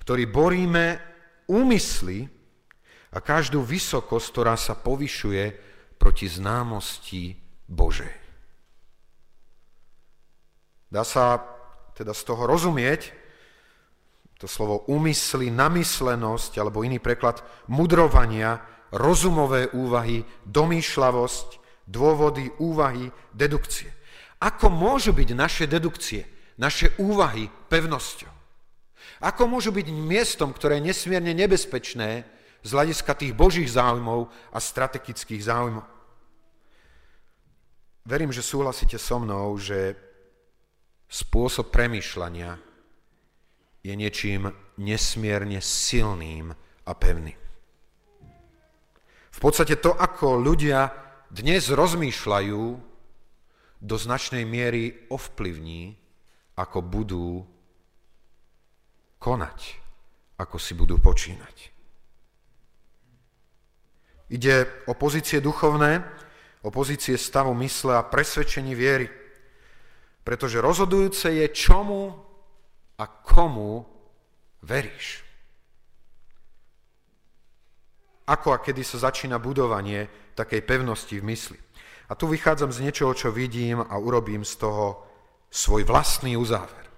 Ktorý 0.00 0.24
boríme 0.24 0.96
úmysly 1.52 2.24
a 3.12 3.20
každú 3.20 3.60
vysokosť, 3.60 4.26
ktorá 4.32 4.56
sa 4.56 4.72
povyšuje 4.80 5.44
proti 6.00 6.24
známosti 6.24 7.36
Božej. 7.68 8.16
Dá 10.88 11.04
sa 11.04 11.44
teda 11.92 12.16
z 12.16 12.22
toho 12.24 12.48
rozumieť, 12.48 13.12
to 14.40 14.48
slovo 14.48 14.88
úmysly, 14.88 15.52
namyslenosť, 15.52 16.56
alebo 16.56 16.80
iný 16.80 16.96
preklad 16.96 17.44
mudrovania, 17.68 18.64
rozumové 18.88 19.68
úvahy, 19.76 20.24
domýšľavosť, 20.48 21.59
dôvody, 21.90 22.46
úvahy, 22.62 23.10
dedukcie. 23.34 23.90
Ako 24.38 24.70
môžu 24.70 25.10
byť 25.10 25.34
naše 25.34 25.64
dedukcie, 25.66 26.24
naše 26.56 26.94
úvahy 27.02 27.50
pevnosťou? 27.66 28.30
Ako 29.20 29.50
môžu 29.50 29.74
byť 29.74 29.90
miestom, 29.92 30.54
ktoré 30.54 30.80
je 30.80 30.94
nesmierne 30.94 31.34
nebezpečné 31.36 32.24
z 32.62 32.70
hľadiska 32.70 33.12
tých 33.18 33.36
božích 33.36 33.68
záujmov 33.68 34.30
a 34.54 34.58
strategických 34.62 35.44
záujmov? 35.44 35.84
Verím, 38.08 38.32
že 38.32 38.40
súhlasíte 38.40 38.96
so 38.96 39.20
mnou, 39.20 39.60
že 39.60 39.92
spôsob 41.10 41.68
premýšľania 41.68 42.56
je 43.84 43.92
niečím 43.92 44.48
nesmierne 44.80 45.60
silným 45.60 46.54
a 46.86 46.92
pevným. 46.96 47.36
V 49.30 49.38
podstate 49.38 49.76
to, 49.80 49.92
ako 49.92 50.40
ľudia 50.40 51.09
dnes 51.30 51.70
rozmýšľajú, 51.70 52.90
do 53.80 53.96
značnej 53.96 54.44
miery 54.44 55.08
ovplyvní, 55.08 55.96
ako 56.60 56.78
budú 56.84 57.48
konať, 59.16 59.80
ako 60.36 60.56
si 60.60 60.76
budú 60.76 61.00
počínať. 61.00 61.72
Ide 64.30 64.68
o 64.86 64.94
pozície 64.94 65.40
duchovné, 65.40 66.04
o 66.62 66.68
pozície 66.68 67.16
stavu 67.16 67.56
mysle 67.56 67.96
a 67.96 68.06
presvedčení 68.06 68.76
viery. 68.76 69.08
Pretože 70.22 70.60
rozhodujúce 70.60 71.32
je, 71.32 71.46
čomu 71.50 72.14
a 73.00 73.04
komu 73.08 73.88
veríš. 74.60 75.24
Ako 78.28 78.54
a 78.54 78.62
kedy 78.62 78.84
sa 78.84 79.10
začína 79.10 79.42
budovanie 79.42 80.06
takej 80.40 80.64
pevnosti 80.64 81.20
v 81.20 81.28
mysli. 81.28 81.58
A 82.10 82.18
tu 82.18 82.26
vychádzam 82.26 82.72
z 82.72 82.82
niečoho, 82.82 83.12
čo 83.14 83.30
vidím 83.30 83.78
a 83.78 83.94
urobím 84.00 84.42
z 84.42 84.58
toho 84.58 85.04
svoj 85.52 85.86
vlastný 85.86 86.34
uzáver. 86.34 86.88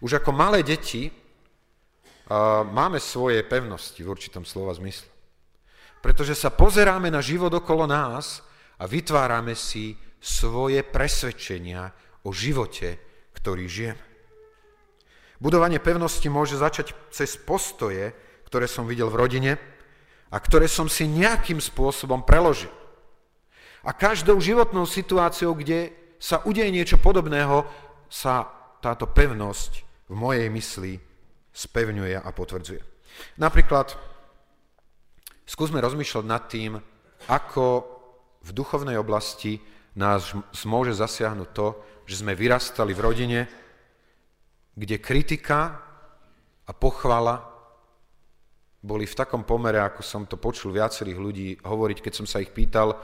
Už 0.00 0.22
ako 0.22 0.30
malé 0.32 0.62
deti 0.62 1.10
uh, 1.10 2.64
máme 2.64 3.02
svoje 3.02 3.44
pevnosti 3.44 4.00
v 4.00 4.10
určitom 4.10 4.48
slova 4.48 4.72
zmysle. 4.78 5.10
Pretože 5.98 6.38
sa 6.38 6.54
pozeráme 6.54 7.10
na 7.10 7.18
život 7.18 7.50
okolo 7.50 7.84
nás 7.84 8.40
a 8.78 8.86
vytvárame 8.86 9.58
si 9.58 9.98
svoje 10.22 10.86
presvedčenia 10.86 11.90
o 12.24 12.30
živote, 12.30 12.96
ktorý 13.34 13.66
žijeme. 13.66 14.04
Budovanie 15.38 15.78
pevnosti 15.78 16.26
môže 16.26 16.58
začať 16.58 16.94
cez 17.14 17.38
postoje, 17.38 18.10
ktoré 18.50 18.66
som 18.66 18.88
videl 18.88 19.06
v 19.06 19.18
rodine 19.20 19.52
a 20.28 20.36
ktoré 20.36 20.68
som 20.68 20.86
si 20.88 21.08
nejakým 21.08 21.60
spôsobom 21.60 22.24
preložil. 22.24 22.72
A 23.84 23.96
každou 23.96 24.36
životnou 24.42 24.84
situáciou, 24.84 25.56
kde 25.56 25.94
sa 26.20 26.44
udeje 26.44 26.68
niečo 26.68 27.00
podobného, 27.00 27.64
sa 28.08 28.48
táto 28.84 29.08
pevnosť 29.08 29.72
v 30.08 30.14
mojej 30.16 30.48
mysli 30.52 30.92
spevňuje 31.52 32.16
a 32.20 32.28
potvrdzuje. 32.32 32.80
Napríklad 33.40 33.96
skúsme 35.48 35.80
rozmýšľať 35.80 36.24
nad 36.24 36.42
tým, 36.46 36.76
ako 37.28 37.64
v 38.44 38.50
duchovnej 38.52 38.96
oblasti 39.00 39.58
nás 39.98 40.30
môže 40.68 40.94
zasiahnuť 40.94 41.48
to, 41.50 41.66
že 42.06 42.22
sme 42.22 42.38
vyrastali 42.38 42.94
v 42.94 43.02
rodine, 43.04 43.40
kde 44.78 45.02
kritika 45.02 45.74
a 46.64 46.70
pochvala 46.70 47.47
boli 48.78 49.06
v 49.06 49.18
takom 49.18 49.42
pomere, 49.42 49.82
ako 49.82 50.02
som 50.06 50.22
to 50.26 50.38
počul 50.38 50.70
viacerých 50.70 51.18
ľudí 51.18 51.48
hovoriť, 51.66 51.98
keď 51.98 52.12
som 52.14 52.26
sa 52.26 52.38
ich 52.38 52.54
pýtal, 52.54 52.94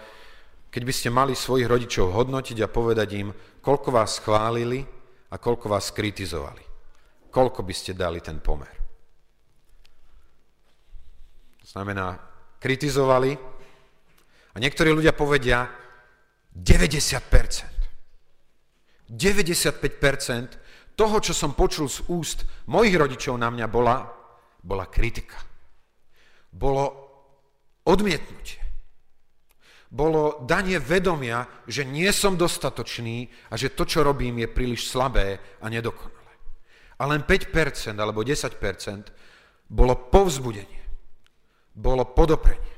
keď 0.71 0.83
by 0.87 0.95
ste 0.95 1.11
mali 1.11 1.35
svojich 1.35 1.67
rodičov 1.67 2.15
hodnotiť 2.15 2.59
a 2.63 2.71
povedať 2.71 3.09
im, 3.19 3.31
koľko 3.63 3.91
vás 3.95 4.23
chválili 4.23 4.87
a 5.31 5.39
koľko 5.39 5.67
vás 5.71 5.91
kritizovali. 5.91 6.63
Koľko 7.31 7.67
by 7.67 7.75
ste 7.75 7.99
dali 7.99 8.23
ten 8.23 8.39
pomer? 8.39 8.71
To 11.63 11.67
znamená, 11.67 12.15
kritizovali 12.63 13.35
a 14.55 14.57
niektorí 14.63 14.95
ľudia 14.95 15.11
povedia 15.15 15.67
90%. 16.55 17.75
95% 19.11 20.95
toho, 20.95 21.17
čo 21.19 21.35
som 21.35 21.59
počul 21.59 21.91
z 21.91 22.07
úst 22.07 22.47
mojich 22.71 22.95
rodičov 22.95 23.35
na 23.35 23.51
mňa, 23.51 23.67
bola, 23.67 24.07
bola 24.63 24.87
kritika. 24.87 25.54
Bolo 26.55 26.85
odmietnutie. 27.83 28.63
Bolo 29.95 30.43
danie 30.43 30.83
vedomia, 30.83 31.47
že 31.71 31.87
nie 31.87 32.11
som 32.11 32.35
dostatočný 32.35 33.31
a 33.51 33.55
že 33.55 33.75
to, 33.75 33.87
čo 33.87 34.03
robím, 34.03 34.43
je 34.43 34.49
príliš 34.51 34.91
slabé 34.91 35.39
a 35.63 35.71
nedokonalé. 35.71 36.35
A 36.99 37.07
len 37.07 37.23
5% 37.23 37.95
alebo 37.99 38.27
10% 38.27 38.59
bolo 39.71 39.95
povzbudenie, 40.11 40.83
bolo 41.75 42.11
podoprenie. 42.11 42.75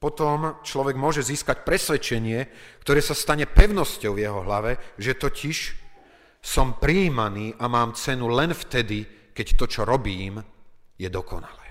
Potom 0.00 0.64
človek 0.64 0.96
môže 0.96 1.20
získať 1.20 1.60
presvedčenie, 1.60 2.48
ktoré 2.80 3.04
sa 3.04 3.12
stane 3.12 3.44
pevnosťou 3.44 4.16
v 4.16 4.22
jeho 4.24 4.40
hlave, 4.48 4.80
že 4.96 5.12
totiž 5.12 5.56
som 6.40 6.80
príjmaný 6.80 7.52
a 7.60 7.68
mám 7.68 7.92
cenu 7.92 8.32
len 8.32 8.56
vtedy, 8.56 9.04
keď 9.36 9.46
to, 9.60 9.64
čo 9.68 9.82
robím, 9.84 10.40
je 11.00 11.08
dokonalé. 11.08 11.66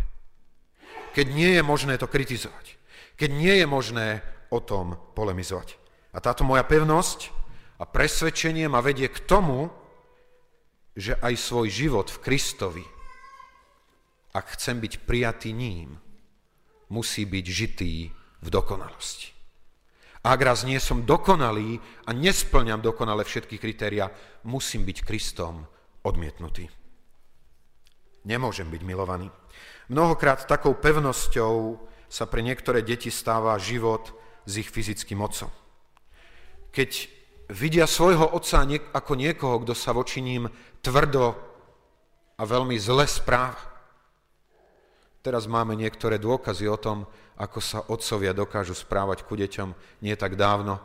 Keď 1.13 1.27
nie 1.29 1.53
je 1.53 1.61
možné 1.61 2.01
to 2.01 2.09
kritizovať. 2.09 2.81
Keď 3.13 3.29
nie 3.29 3.61
je 3.61 3.67
možné 3.69 4.25
o 4.49 4.57
tom 4.57 4.97
polemizovať. 5.13 5.77
A 6.09 6.17
táto 6.17 6.41
moja 6.41 6.65
pevnosť 6.65 7.29
a 7.77 7.85
presvedčenie 7.85 8.65
ma 8.65 8.81
vedie 8.81 9.05
k 9.05 9.21
tomu, 9.29 9.69
že 10.97 11.13
aj 11.21 11.33
svoj 11.37 11.69
život 11.69 12.09
v 12.09 12.21
Kristovi, 12.25 12.85
ak 14.33 14.57
chcem 14.57 14.81
byť 14.81 15.05
prijatý 15.05 15.53
ním, 15.53 16.01
musí 16.89 17.29
byť 17.29 17.45
žitý 17.45 18.09
v 18.41 18.47
dokonalosti. 18.49 19.29
Ak 20.25 20.41
raz 20.43 20.67
nie 20.67 20.81
som 20.81 21.07
dokonalý 21.07 21.79
a 22.03 22.11
nesplňam 22.11 22.83
dokonale 22.83 23.23
všetky 23.23 23.55
kritéria, 23.55 24.11
musím 24.43 24.83
byť 24.83 24.97
Kristom 25.05 25.63
odmietnutý. 26.03 26.78
Nemôžem 28.27 28.67
byť 28.67 28.81
milovaný. 28.83 29.31
Mnohokrát 29.87 30.45
takou 30.45 30.75
pevnosťou 30.75 31.79
sa 32.09 32.25
pre 32.25 32.41
niektoré 32.41 32.81
deti 32.81 33.13
stáva 33.13 33.55
život 33.57 34.13
s 34.45 34.59
ich 34.59 34.69
fyzickým 34.69 35.21
otcom. 35.21 35.49
Keď 36.73 36.91
vidia 37.49 37.89
svojho 37.89 38.29
otca 38.29 38.65
ako 38.93 39.13
niekoho, 39.17 39.61
kto 39.65 39.73
sa 39.73 39.93
voči 39.93 40.21
ním 40.21 40.49
tvrdo 40.85 41.33
a 42.37 42.43
veľmi 42.45 42.77
zle 42.77 43.05
správa. 43.09 43.57
Teraz 45.19 45.49
máme 45.49 45.75
niektoré 45.75 46.15
dôkazy 46.15 46.65
o 46.69 46.79
tom, 46.79 47.03
ako 47.35 47.59
sa 47.59 47.79
otcovia 47.91 48.31
dokážu 48.31 48.75
správať 48.75 49.27
ku 49.27 49.35
deťom. 49.35 50.01
Nie 50.03 50.15
tak 50.15 50.39
dávno 50.39 50.79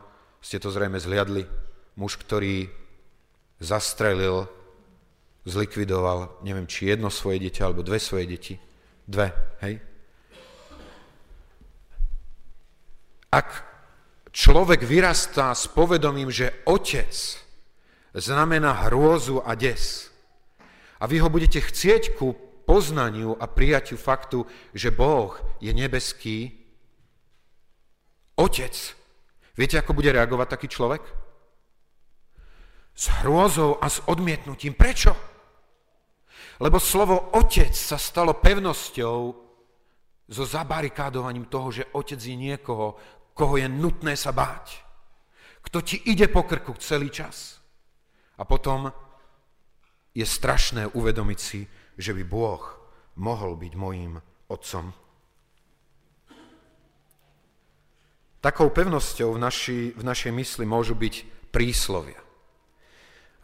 ste 0.44 0.60
to 0.60 0.68
zrejme 0.68 1.00
zliadli. 1.00 1.48
Muž, 1.96 2.20
ktorý 2.20 2.68
zastrelil, 3.64 4.44
zlikvidoval, 5.44 6.40
neviem, 6.44 6.68
či 6.68 6.92
jedno 6.92 7.08
svoje 7.12 7.40
dieťa, 7.44 7.62
alebo 7.64 7.84
dve 7.84 8.00
svoje 8.00 8.24
deti. 8.28 8.54
Dve, 9.04 9.32
hej? 9.60 9.80
Ak 13.28 13.48
človek 14.30 14.86
vyrastá 14.86 15.52
s 15.52 15.68
povedomím, 15.68 16.32
že 16.32 16.64
otec 16.64 17.12
znamená 18.14 18.88
hrôzu 18.88 19.42
a 19.44 19.52
des, 19.58 20.08
a 21.02 21.04
vy 21.04 21.20
ho 21.20 21.28
budete 21.28 21.60
chcieť 21.60 22.16
ku 22.16 22.32
poznaniu 22.64 23.36
a 23.36 23.44
prijatiu 23.44 24.00
faktu, 24.00 24.48
že 24.72 24.88
Boh 24.94 25.36
je 25.60 25.74
nebeský, 25.74 26.64
Otec. 28.34 28.74
Viete, 29.54 29.78
ako 29.78 29.94
bude 29.94 30.10
reagovať 30.10 30.48
taký 30.50 30.66
človek? 30.66 31.02
S 32.94 33.10
hrôzou 33.22 33.78
a 33.78 33.86
s 33.86 34.02
odmietnutím. 34.10 34.74
Prečo? 34.74 35.14
Lebo 36.62 36.78
slovo 36.78 37.34
otec 37.34 37.74
sa 37.74 37.98
stalo 37.98 38.38
pevnosťou 38.38 39.18
so 40.30 40.44
zabarikádovaním 40.46 41.50
toho, 41.50 41.68
že 41.74 41.90
otec 41.94 42.20
je 42.20 42.36
niekoho, 42.36 42.94
koho 43.34 43.58
je 43.58 43.66
nutné 43.66 44.14
sa 44.14 44.30
báť. 44.30 44.82
Kto 45.64 45.82
ti 45.82 45.96
ide 46.06 46.30
po 46.30 46.46
krku 46.46 46.76
celý 46.78 47.10
čas. 47.10 47.58
A 48.38 48.46
potom 48.46 48.90
je 50.14 50.22
strašné 50.22 50.94
uvedomiť 50.94 51.38
si, 51.38 51.66
že 51.98 52.14
by 52.14 52.22
Boh 52.22 52.62
mohol 53.18 53.58
byť 53.58 53.72
mojím 53.74 54.18
otcom. 54.50 54.94
Takou 58.38 58.68
pevnosťou 58.68 59.34
v, 59.34 59.40
naši, 59.40 59.78
v 59.96 60.02
našej 60.04 60.32
mysli 60.36 60.64
môžu 60.68 60.94
byť 60.94 61.48
príslovia 61.48 62.24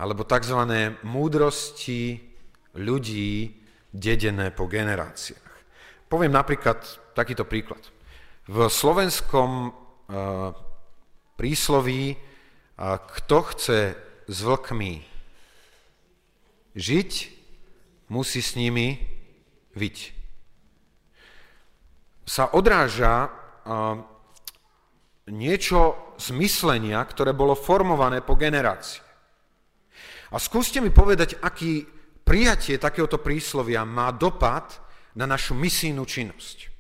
alebo 0.01 0.25
tzv. 0.25 0.57
múdrosti 1.05 2.30
ľudí 2.75 3.55
dedené 3.91 4.55
po 4.55 4.71
generáciách. 4.71 5.51
Poviem 6.11 6.35
napríklad 6.35 6.83
takýto 7.15 7.47
príklad. 7.47 7.83
V 8.51 8.67
slovenskom 8.67 9.71
uh, 9.71 10.51
prísloví 11.39 12.15
uh, 12.15 12.99
kto 12.99 13.39
chce 13.55 13.81
s 14.27 14.39
vlkmi 14.43 15.07
žiť, 16.75 17.11
musí 18.11 18.41
s 18.43 18.55
nimi 18.59 18.99
viť. 19.75 19.97
Sa 22.27 22.51
odráža 22.55 23.27
uh, 23.27 24.03
niečo 25.31 26.15
z 26.19 26.35
myslenia, 26.35 26.99
ktoré 27.07 27.35
bolo 27.35 27.55
formované 27.55 28.23
po 28.23 28.35
generácii. 28.35 29.03
A 30.31 30.39
skúste 30.39 30.79
mi 30.79 30.95
povedať, 30.95 31.39
aký 31.43 31.87
prijatie 32.31 32.79
takéhoto 32.79 33.19
príslovia 33.19 33.83
má 33.83 34.15
dopad 34.15 34.79
na 35.19 35.27
našu 35.27 35.59
misijnú 35.59 36.07
činnosť. 36.07 36.71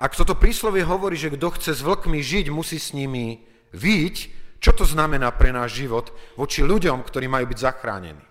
Ak 0.00 0.16
toto 0.16 0.32
príslovie 0.32 0.80
hovorí, 0.80 1.20
že 1.20 1.28
kto 1.28 1.52
chce 1.52 1.76
s 1.76 1.84
vlkmi 1.84 2.24
žiť, 2.24 2.48
musí 2.48 2.80
s 2.80 2.96
nimi 2.96 3.44
vyť, 3.76 4.16
čo 4.64 4.72
to 4.72 4.88
znamená 4.88 5.28
pre 5.36 5.52
náš 5.52 5.76
život 5.76 6.08
voči 6.40 6.64
ľuďom, 6.64 7.04
ktorí 7.04 7.28
majú 7.28 7.52
byť 7.52 7.58
zachránení? 7.60 8.24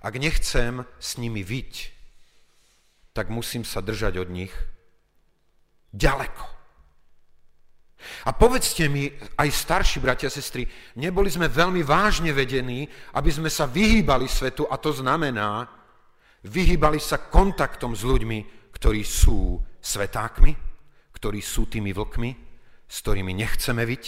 Ak 0.00 0.16
nechcem 0.16 0.88
s 0.96 1.20
nimi 1.20 1.44
vyť, 1.44 1.92
tak 3.12 3.28
musím 3.28 3.68
sa 3.68 3.84
držať 3.84 4.16
od 4.16 4.28
nich 4.32 4.54
ďaleko. 5.92 6.61
A 8.26 8.30
povedzte 8.34 8.88
mi, 8.88 9.10
aj 9.38 9.48
starší 9.50 9.98
bratia 10.02 10.28
a 10.28 10.34
sestry, 10.34 10.66
neboli 10.98 11.30
sme 11.30 11.50
veľmi 11.50 11.82
vážne 11.86 12.30
vedení, 12.34 12.86
aby 13.14 13.30
sme 13.30 13.50
sa 13.50 13.66
vyhýbali 13.66 14.26
svetu 14.26 14.66
a 14.66 14.78
to 14.78 14.90
znamená, 14.94 15.66
vyhýbali 16.46 16.98
sa 16.98 17.18
kontaktom 17.18 17.94
s 17.94 18.02
ľuďmi, 18.02 18.70
ktorí 18.74 19.02
sú 19.06 19.62
svetákmi, 19.78 20.52
ktorí 21.14 21.38
sú 21.38 21.70
tými 21.70 21.94
vlkmi, 21.94 22.30
s 22.86 22.96
ktorými 23.02 23.32
nechceme 23.34 23.82
byť. 23.86 24.04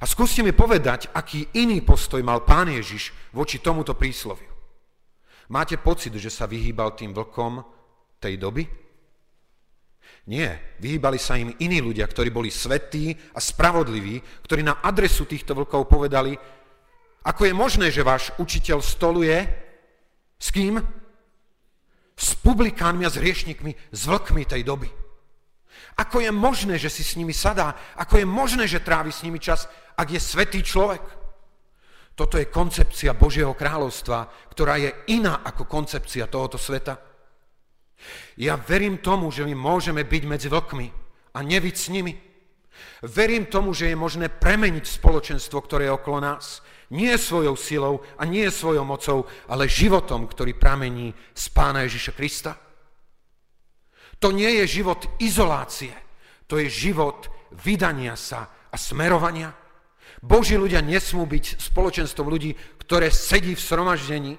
A 0.00 0.04
skúste 0.04 0.44
mi 0.44 0.52
povedať, 0.52 1.10
aký 1.16 1.48
iný 1.56 1.80
postoj 1.80 2.20
mal 2.20 2.44
pán 2.44 2.68
Ježiš 2.68 3.10
voči 3.32 3.58
tomuto 3.58 3.96
prísloviu. 3.96 4.52
Máte 5.52 5.76
pocit, 5.80 6.12
že 6.16 6.30
sa 6.32 6.48
vyhýbal 6.48 6.96
tým 6.96 7.12
vlkom 7.12 7.60
tej 8.22 8.38
doby? 8.38 8.81
Nie, 10.22 10.78
vyhýbali 10.78 11.18
sa 11.18 11.34
im 11.34 11.50
iní 11.58 11.82
ľudia, 11.82 12.06
ktorí 12.06 12.30
boli 12.30 12.46
svetí 12.46 13.10
a 13.34 13.42
spravodliví, 13.42 14.22
ktorí 14.46 14.62
na 14.62 14.78
adresu 14.78 15.26
týchto 15.26 15.58
vlkov 15.58 15.90
povedali, 15.90 16.38
ako 17.22 17.42
je 17.46 17.54
možné, 17.54 17.86
že 17.90 18.06
váš 18.06 18.30
učiteľ 18.38 18.82
stoluje 18.82 19.46
s 20.38 20.48
kým? 20.50 20.78
S 22.14 22.38
publikánmi 22.38 23.02
a 23.02 23.10
s 23.10 23.18
riešnikmi, 23.18 23.74
s 23.90 24.00
vlkmi 24.06 24.42
tej 24.46 24.62
doby. 24.62 24.90
Ako 25.98 26.22
je 26.22 26.30
možné, 26.30 26.78
že 26.78 26.90
si 26.90 27.02
s 27.02 27.18
nimi 27.18 27.34
sadá? 27.34 27.74
Ako 27.98 28.22
je 28.22 28.26
možné, 28.26 28.70
že 28.70 28.82
trávi 28.82 29.10
s 29.10 29.22
nimi 29.26 29.42
čas, 29.42 29.66
ak 29.98 30.06
je 30.06 30.20
svetý 30.22 30.62
človek? 30.62 31.02
Toto 32.14 32.36
je 32.38 32.46
koncepcia 32.46 33.16
Božieho 33.16 33.56
kráľovstva, 33.56 34.50
ktorá 34.52 34.76
je 34.78 34.90
iná 35.10 35.42
ako 35.42 35.66
koncepcia 35.66 36.28
tohoto 36.28 36.60
sveta. 36.60 37.11
Ja 38.36 38.56
verím 38.56 38.98
tomu, 38.98 39.30
že 39.30 39.44
my 39.44 39.54
môžeme 39.54 40.02
byť 40.04 40.22
medzi 40.26 40.48
vlkmi 40.48 40.88
a 41.34 41.38
neviť 41.42 41.76
s 41.76 41.86
nimi. 41.88 42.14
Verím 43.02 43.46
tomu, 43.46 43.74
že 43.74 43.90
je 43.90 43.96
možné 43.98 44.30
premeniť 44.30 44.84
spoločenstvo, 44.86 45.58
ktoré 45.62 45.90
je 45.90 45.96
okolo 45.96 46.18
nás. 46.22 46.62
Nie 46.92 47.16
svojou 47.16 47.56
silou 47.56 48.04
a 48.20 48.28
nie 48.28 48.44
svojou 48.52 48.84
mocou, 48.84 49.24
ale 49.48 49.70
životom, 49.70 50.28
ktorý 50.28 50.54
pramení 50.54 51.14
z 51.32 51.44
Pána 51.48 51.88
Ježiša 51.88 52.12
Krista. 52.12 52.52
To 54.20 54.30
nie 54.30 54.62
je 54.62 54.80
život 54.80 55.02
izolácie, 55.18 55.90
to 56.46 56.60
je 56.60 56.70
život 56.70 57.26
vydania 57.64 58.14
sa 58.14 58.46
a 58.70 58.76
smerovania. 58.78 59.50
Boží 60.22 60.54
ľudia 60.54 60.78
nesmú 60.78 61.26
byť 61.26 61.58
spoločenstvom 61.58 62.28
ľudí, 62.30 62.54
ktoré 62.78 63.10
sedí 63.10 63.58
v 63.58 63.64
sromaždení, 63.66 64.38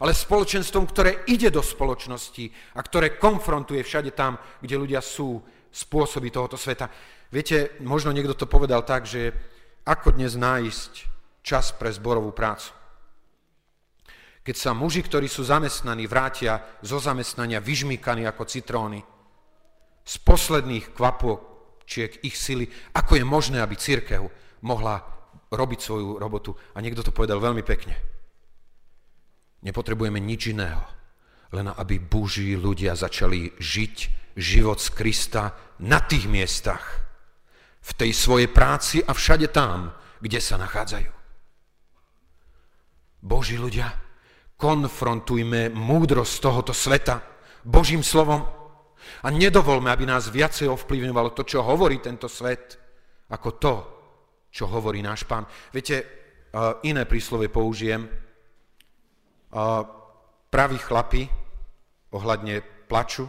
ale 0.00 0.16
spoločenstvom, 0.16 0.84
ktoré 0.88 1.28
ide 1.28 1.52
do 1.52 1.60
spoločnosti 1.60 2.48
a 2.76 2.80
ktoré 2.80 3.20
konfrontuje 3.20 3.84
všade 3.84 4.16
tam, 4.16 4.40
kde 4.64 4.80
ľudia 4.80 5.04
sú 5.04 5.38
spôsoby 5.68 6.32
tohoto 6.32 6.56
sveta. 6.56 6.88
Viete, 7.30 7.78
možno 7.84 8.10
niekto 8.10 8.34
to 8.34 8.48
povedal 8.48 8.82
tak, 8.82 9.04
že 9.04 9.30
ako 9.84 10.16
dnes 10.16 10.34
nájsť 10.34 10.92
čas 11.44 11.76
pre 11.76 11.92
zborovú 11.92 12.32
prácu. 12.32 12.72
Keď 14.40 14.56
sa 14.56 14.72
muži, 14.72 15.04
ktorí 15.04 15.28
sú 15.28 15.44
zamestnaní, 15.44 16.08
vrátia 16.08 16.80
zo 16.80 16.96
zamestnania 16.96 17.60
vyžmýkaní 17.60 18.24
ako 18.24 18.48
citróny, 18.48 19.04
z 20.00 20.14
posledných 20.26 20.96
kvapočiek 20.96 22.24
ich 22.24 22.34
sily, 22.34 22.66
ako 22.96 23.20
je 23.20 23.24
možné, 23.24 23.60
aby 23.60 23.76
církev 23.76 24.26
mohla 24.64 25.04
robiť 25.52 25.78
svoju 25.78 26.16
robotu. 26.16 26.56
A 26.74 26.80
niekto 26.80 27.04
to 27.04 27.14
povedal 27.14 27.38
veľmi 27.38 27.62
pekne. 27.62 28.09
Nepotrebujeme 29.60 30.20
nič 30.20 30.56
iného, 30.56 30.82
len 31.52 31.68
aby 31.68 32.00
Boží 32.00 32.56
ľudia 32.56 32.96
začali 32.96 33.52
žiť 33.60 33.96
život 34.38 34.80
z 34.80 34.88
Krista 34.96 35.52
na 35.84 36.00
tých 36.00 36.24
miestach, 36.30 37.04
v 37.80 37.90
tej 37.96 38.12
svojej 38.16 38.48
práci 38.48 39.04
a 39.04 39.12
všade 39.12 39.52
tam, 39.52 39.92
kde 40.20 40.40
sa 40.40 40.56
nachádzajú. 40.56 41.12
Boží 43.20 43.60
ľudia, 43.60 43.92
konfrontujme 44.56 45.68
múdrosť 45.72 46.34
tohoto 46.40 46.72
sveta 46.72 47.20
Božím 47.64 48.00
slovom 48.00 48.44
a 49.20 49.28
nedovolme, 49.28 49.92
aby 49.92 50.08
nás 50.08 50.32
viacej 50.32 50.72
ovplyvňovalo 50.72 51.36
to, 51.36 51.44
čo 51.44 51.60
hovorí 51.64 52.00
tento 52.00 52.28
svet, 52.28 52.80
ako 53.28 53.48
to, 53.60 53.74
čo 54.48 54.64
hovorí 54.68 55.04
náš 55.04 55.28
pán. 55.28 55.44
Viete, 55.72 56.04
iné 56.84 57.04
príslovie 57.04 57.52
použijem, 57.52 58.08
praví 60.50 60.78
chlapi 60.78 61.26
ohľadne 62.14 62.62
plaču. 62.86 63.26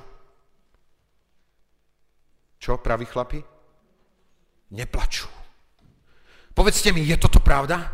Čo 2.61 2.77
praví 2.77 3.09
chlapi? 3.09 3.41
Neplačú. 4.71 5.27
Povedzte 6.53 6.93
mi, 6.93 7.01
je 7.01 7.17
toto 7.17 7.41
pravda? 7.41 7.89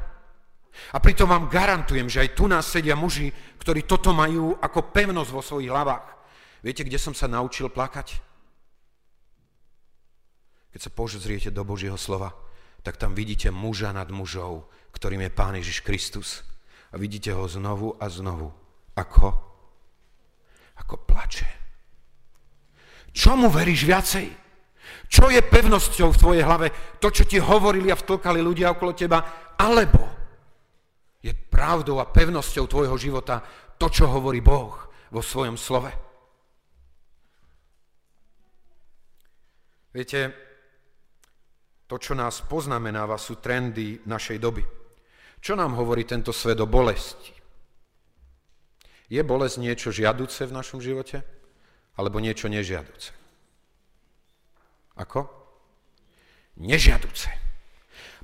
A 0.93 0.97
pritom 1.01 1.25
vám 1.25 1.49
garantujem, 1.49 2.05
že 2.05 2.21
aj 2.21 2.35
tu 2.37 2.45
nás 2.45 2.67
sedia 2.67 2.93
muži, 2.93 3.31
ktorí 3.57 3.87
toto 3.87 4.13
majú 4.13 4.53
ako 4.59 4.93
pevnosť 4.93 5.31
vo 5.31 5.41
svojich 5.41 5.71
hlavách. 5.71 6.05
Viete, 6.61 6.85
kde 6.85 6.99
som 7.01 7.15
sa 7.15 7.25
naučil 7.25 7.71
plakať? 7.71 8.19
Keď 10.75 10.79
sa 10.83 10.91
pozriete 10.93 11.49
do 11.49 11.65
Božieho 11.65 11.97
slova, 11.97 12.35
tak 12.85 12.99
tam 12.99 13.17
vidíte 13.17 13.49
muža 13.49 13.89
nad 13.89 14.11
mužou, 14.13 14.69
ktorým 14.93 15.25
je 15.25 15.31
Pán 15.33 15.55
Ježiš 15.57 15.81
Kristus 15.81 16.45
a 16.91 16.95
vidíte 16.95 17.34
ho 17.36 17.47
znovu 17.47 17.95
a 18.00 18.08
znovu. 18.08 18.54
Ako? 18.95 19.28
Ako 20.78 20.95
plače. 21.04 21.47
Čomu 23.12 23.50
veríš 23.50 23.84
viacej? 23.84 24.28
Čo 25.08 25.32
je 25.32 25.41
pevnosťou 25.41 26.12
v 26.13 26.21
tvojej 26.21 26.43
hlave? 26.43 26.67
To, 27.00 27.08
čo 27.12 27.23
ti 27.23 27.39
hovorili 27.39 27.91
a 27.91 28.00
vtlkali 28.00 28.39
ľudia 28.43 28.76
okolo 28.76 28.91
teba? 28.93 29.19
Alebo 29.58 30.04
je 31.23 31.34
pravdou 31.34 32.00
a 32.00 32.08
pevnosťou 32.08 32.65
tvojho 32.69 32.95
života 32.95 33.41
to, 33.76 33.88
čo 33.89 34.08
hovorí 34.08 34.39
Boh 34.43 34.76
vo 35.12 35.21
svojom 35.23 35.58
slove? 35.58 35.91
Viete, 39.91 40.19
to, 41.89 41.95
čo 41.97 42.13
nás 42.13 42.43
poznamenáva, 42.45 43.17
sú 43.17 43.39
trendy 43.39 44.04
našej 44.06 44.38
doby. 44.38 44.62
Čo 45.41 45.54
nám 45.56 45.78
hovorí 45.78 46.04
tento 46.04 46.34
svet 46.34 46.60
o 46.60 46.67
bolesti? 46.67 47.34
Je 49.08 49.23
bolesť 49.23 49.58
niečo 49.63 49.89
žiaduce 49.95 50.43
v 50.43 50.56
našom 50.56 50.84
živote? 50.84 51.23
Alebo 51.95 52.19
niečo 52.19 52.52
nežiaduce? 52.52 53.15
Ako? 55.00 55.26
Nežiaduce. 56.60 57.30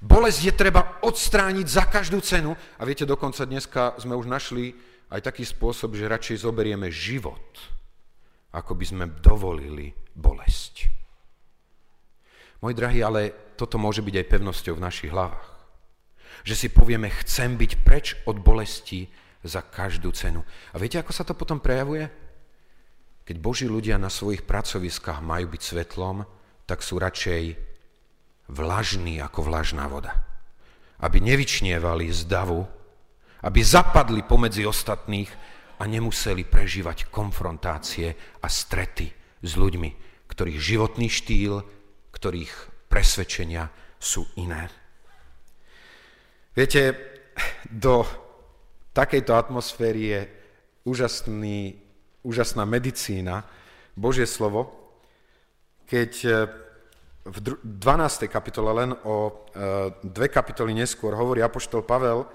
Bolesť 0.03 0.39
je 0.43 0.53
treba 0.53 0.99
odstrániť 0.99 1.67
za 1.69 1.87
každú 1.87 2.19
cenu. 2.19 2.59
A 2.77 2.81
viete, 2.83 3.07
dokonca 3.07 3.47
dneska 3.47 3.95
sme 3.95 4.19
už 4.19 4.27
našli 4.27 4.75
aj 5.07 5.23
taký 5.23 5.47
spôsob, 5.47 5.95
že 5.95 6.11
radšej 6.11 6.43
zoberieme 6.43 6.91
život, 6.91 7.55
ako 8.51 8.75
by 8.75 8.85
sme 8.85 9.05
dovolili 9.23 9.95
bolesť. 10.11 10.91
Môj 12.59 12.73
drahý, 12.75 12.99
ale 13.05 13.53
toto 13.55 13.79
môže 13.79 14.03
byť 14.03 14.15
aj 14.19 14.29
pevnosťou 14.29 14.75
v 14.75 14.85
našich 14.85 15.11
hlavách. 15.13 15.52
Že 16.43 16.55
si 16.55 16.67
povieme, 16.69 17.07
chcem 17.23 17.55
byť 17.55 17.71
preč 17.87 18.19
od 18.27 18.39
bolesti 18.43 19.07
za 19.43 19.63
každú 19.63 20.11
cenu. 20.11 20.43
A 20.71 20.79
viete, 20.79 20.99
ako 20.99 21.11
sa 21.15 21.23
to 21.23 21.35
potom 21.35 21.63
prejavuje? 21.63 22.07
Keď 23.23 23.35
Boží 23.39 23.67
ľudia 23.71 23.95
na 23.95 24.11
svojich 24.11 24.43
pracoviskách 24.43 25.23
majú 25.23 25.55
byť 25.55 25.61
svetlom, 25.63 26.27
tak 26.67 26.83
sú 26.83 26.99
radšej 26.99 27.55
vlažný 28.51 29.23
ako 29.23 29.39
vlažná 29.47 29.87
voda. 29.87 30.11
Aby 30.99 31.23
nevyčnievali 31.23 32.11
z 32.11 32.27
aby 33.43 33.59
zapadli 33.63 34.23
pomedzi 34.23 34.67
ostatných 34.67 35.31
a 35.79 35.83
nemuseli 35.87 36.47
prežívať 36.47 37.11
konfrontácie 37.11 38.39
a 38.39 38.47
strety 38.47 39.11
s 39.43 39.51
ľuďmi, 39.59 39.89
ktorých 40.31 40.59
životný 40.59 41.07
štýl, 41.11 41.63
ktorých 42.11 42.53
presvedčenia 42.87 43.67
sú 43.99 44.23
iné. 44.39 44.82
Viete, 46.53 46.93
do 47.65 48.05
takejto 48.93 49.33
atmosféry 49.33 50.01
je 50.05 50.21
úžasný, 50.85 51.81
úžasná 52.21 52.61
medicína, 52.61 53.41
Božie 53.97 54.29
slovo, 54.29 54.69
keď 55.89 56.11
v 57.25 57.37
12. 57.57 58.29
kapitole, 58.29 58.69
len 58.69 58.93
o 59.01 59.15
e, 59.25 59.31
dve 60.05 60.29
kapitoly 60.29 60.77
neskôr, 60.77 61.17
hovorí 61.17 61.41
apoštol 61.41 61.81
Pavel 61.81 62.27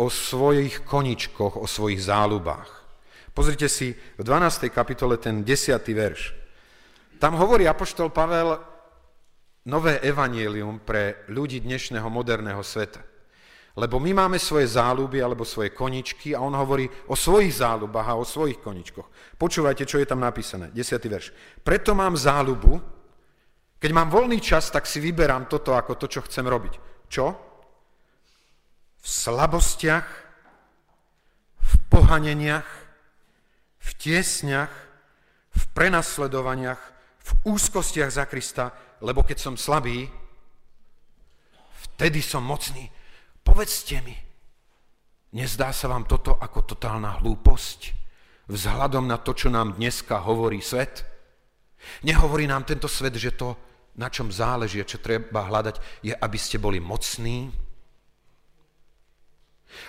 o 0.00 0.06
svojich 0.08 0.80
koničkoch, 0.86 1.60
o 1.60 1.66
svojich 1.68 2.00
záľubách. 2.00 2.70
Pozrite 3.36 3.68
si 3.68 3.92
v 3.92 4.22
12. 4.24 4.72
kapitole 4.72 5.20
ten 5.20 5.44
10. 5.44 5.76
verš. 5.84 6.32
Tam 7.20 7.36
hovorí 7.36 7.68
apoštol 7.68 8.08
Pavel 8.08 8.56
nové 9.68 10.00
evanielium 10.00 10.80
pre 10.80 11.28
ľudí 11.28 11.60
dnešného 11.60 12.08
moderného 12.08 12.64
sveta. 12.64 13.09
Lebo 13.78 14.02
my 14.02 14.10
máme 14.26 14.38
svoje 14.42 14.66
záľuby 14.66 15.22
alebo 15.22 15.46
svoje 15.46 15.70
koničky 15.70 16.34
a 16.34 16.42
on 16.42 16.58
hovorí 16.58 16.90
o 17.06 17.14
svojich 17.14 17.62
záľubách 17.62 18.08
a 18.10 18.18
o 18.18 18.26
svojich 18.26 18.58
koničkoch. 18.58 19.38
Počúvajte, 19.38 19.86
čo 19.86 20.02
je 20.02 20.10
tam 20.10 20.18
napísané. 20.18 20.74
10. 20.74 20.98
verš. 21.06 21.30
Preto 21.62 21.94
mám 21.94 22.18
záľubu, 22.18 22.82
keď 23.80 23.90
mám 23.96 24.12
voľný 24.12 24.42
čas, 24.42 24.68
tak 24.68 24.84
si 24.84 25.00
vyberám 25.00 25.48
toto 25.48 25.72
ako 25.72 25.96
to, 25.96 26.06
čo 26.10 26.20
chcem 26.26 26.44
robiť. 26.44 26.74
Čo? 27.08 27.26
V 29.00 29.06
slabostiach, 29.06 30.06
v 31.56 31.74
pohaneniach, 31.88 32.68
v 33.80 33.90
tiesňach, 33.96 34.74
v 35.50 35.64
prenasledovaniach, 35.72 36.82
v 37.24 37.30
úzkostiach 37.48 38.10
za 38.12 38.28
Krista, 38.28 38.74
lebo 39.00 39.24
keď 39.24 39.38
som 39.40 39.54
slabý, 39.56 40.04
vtedy 41.88 42.20
som 42.20 42.44
mocný. 42.44 42.84
Povedzte 43.60 44.00
mi, 44.00 44.16
nezdá 45.36 45.68
sa 45.68 45.84
vám 45.84 46.08
toto 46.08 46.32
ako 46.32 46.64
totálna 46.64 47.20
hlúposť 47.20 47.92
vzhľadom 48.48 49.04
na 49.04 49.20
to, 49.20 49.36
čo 49.36 49.52
nám 49.52 49.76
dneska 49.76 50.16
hovorí 50.16 50.64
svet? 50.64 51.04
Nehovorí 52.00 52.48
nám 52.48 52.64
tento 52.64 52.88
svet, 52.88 53.20
že 53.20 53.36
to 53.36 53.52
na 54.00 54.08
čom 54.08 54.32
záleží 54.32 54.80
a 54.80 54.88
čo 54.88 54.96
treba 54.96 55.44
hľadať, 55.44 55.76
je, 56.00 56.16
aby 56.16 56.38
ste 56.40 56.56
boli 56.56 56.80
mocní, 56.80 57.52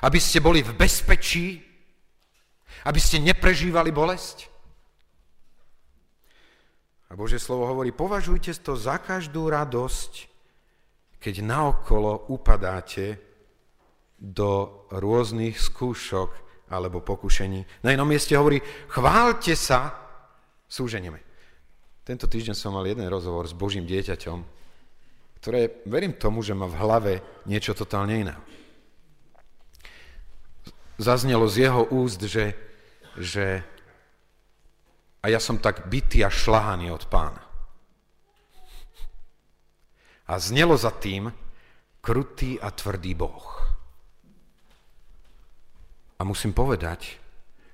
aby 0.04 0.20
ste 0.20 0.44
boli 0.44 0.68
v 0.68 0.76
bezpečí, 0.76 1.64
aby 2.84 3.00
ste 3.00 3.24
neprežívali 3.24 3.96
bolesť. 3.96 4.52
A 7.08 7.16
Božie 7.16 7.40
slovo 7.40 7.72
hovorí, 7.72 7.96
považujte 7.96 8.52
to 8.68 8.76
za 8.76 9.00
každú 9.00 9.48
radosť, 9.48 10.28
keď 11.24 11.40
naokolo 11.40 12.28
upadáte 12.28 13.31
do 14.22 14.86
rôznych 14.94 15.58
skúšok 15.58 16.30
alebo 16.70 17.02
pokušení. 17.02 17.82
Na 17.82 17.90
inom 17.90 18.06
mieste 18.06 18.38
hovorí, 18.38 18.62
chválte 18.86 19.58
sa 19.58 19.98
súženieme. 20.70 21.18
Tento 22.06 22.30
týždeň 22.30 22.54
som 22.54 22.78
mal 22.78 22.86
jeden 22.86 23.10
rozhovor 23.10 23.50
s 23.50 23.58
Božím 23.58 23.90
dieťaťom, 23.90 24.40
ktoré 25.42 25.82
verím 25.90 26.14
tomu, 26.14 26.46
že 26.46 26.54
má 26.54 26.70
v 26.70 26.78
hlave 26.78 27.14
niečo 27.50 27.74
totálne 27.74 28.14
iné. 28.22 28.36
Zaznelo 31.02 31.50
z 31.50 31.66
jeho 31.66 31.82
úst, 31.90 32.22
že, 32.22 32.54
že 33.18 33.66
a 35.22 35.26
ja 35.30 35.42
som 35.42 35.58
tak 35.58 35.90
bytý 35.90 36.22
a 36.22 36.30
šlahaný 36.30 36.94
od 36.94 37.10
pána. 37.10 37.42
A 40.30 40.38
znelo 40.38 40.78
za 40.78 40.94
tým 40.94 41.34
krutý 42.02 42.58
a 42.58 42.74
tvrdý 42.74 43.14
Boh. 43.14 43.61
A 46.22 46.28
musím 46.28 46.54
povedať, 46.54 47.18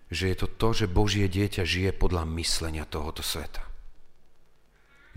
že 0.08 0.32
je 0.32 0.38
to 0.40 0.48
to, 0.48 0.72
že 0.72 0.88
Božie 0.88 1.28
dieťa 1.28 1.68
žije 1.68 1.92
podľa 1.92 2.24
myslenia 2.40 2.88
tohoto 2.88 3.20
sveta. 3.20 3.60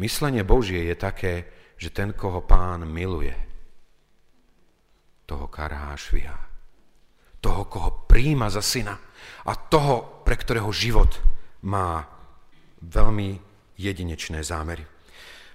Myslenie 0.02 0.42
Božie 0.42 0.82
je 0.90 0.96
také, 0.98 1.46
že 1.78 1.94
ten, 1.94 2.10
koho 2.10 2.42
pán 2.42 2.82
miluje, 2.90 3.30
toho 5.30 5.46
karhá 5.46 5.94
šviha. 5.94 6.34
Toho, 7.38 7.70
koho 7.70 8.10
príjma 8.10 8.50
za 8.50 8.66
syna 8.66 8.98
a 9.46 9.52
toho, 9.54 10.26
pre 10.26 10.34
ktorého 10.34 10.74
život 10.74 11.22
má 11.62 12.02
veľmi 12.82 13.38
jedinečné 13.78 14.42
zámery. 14.42 14.82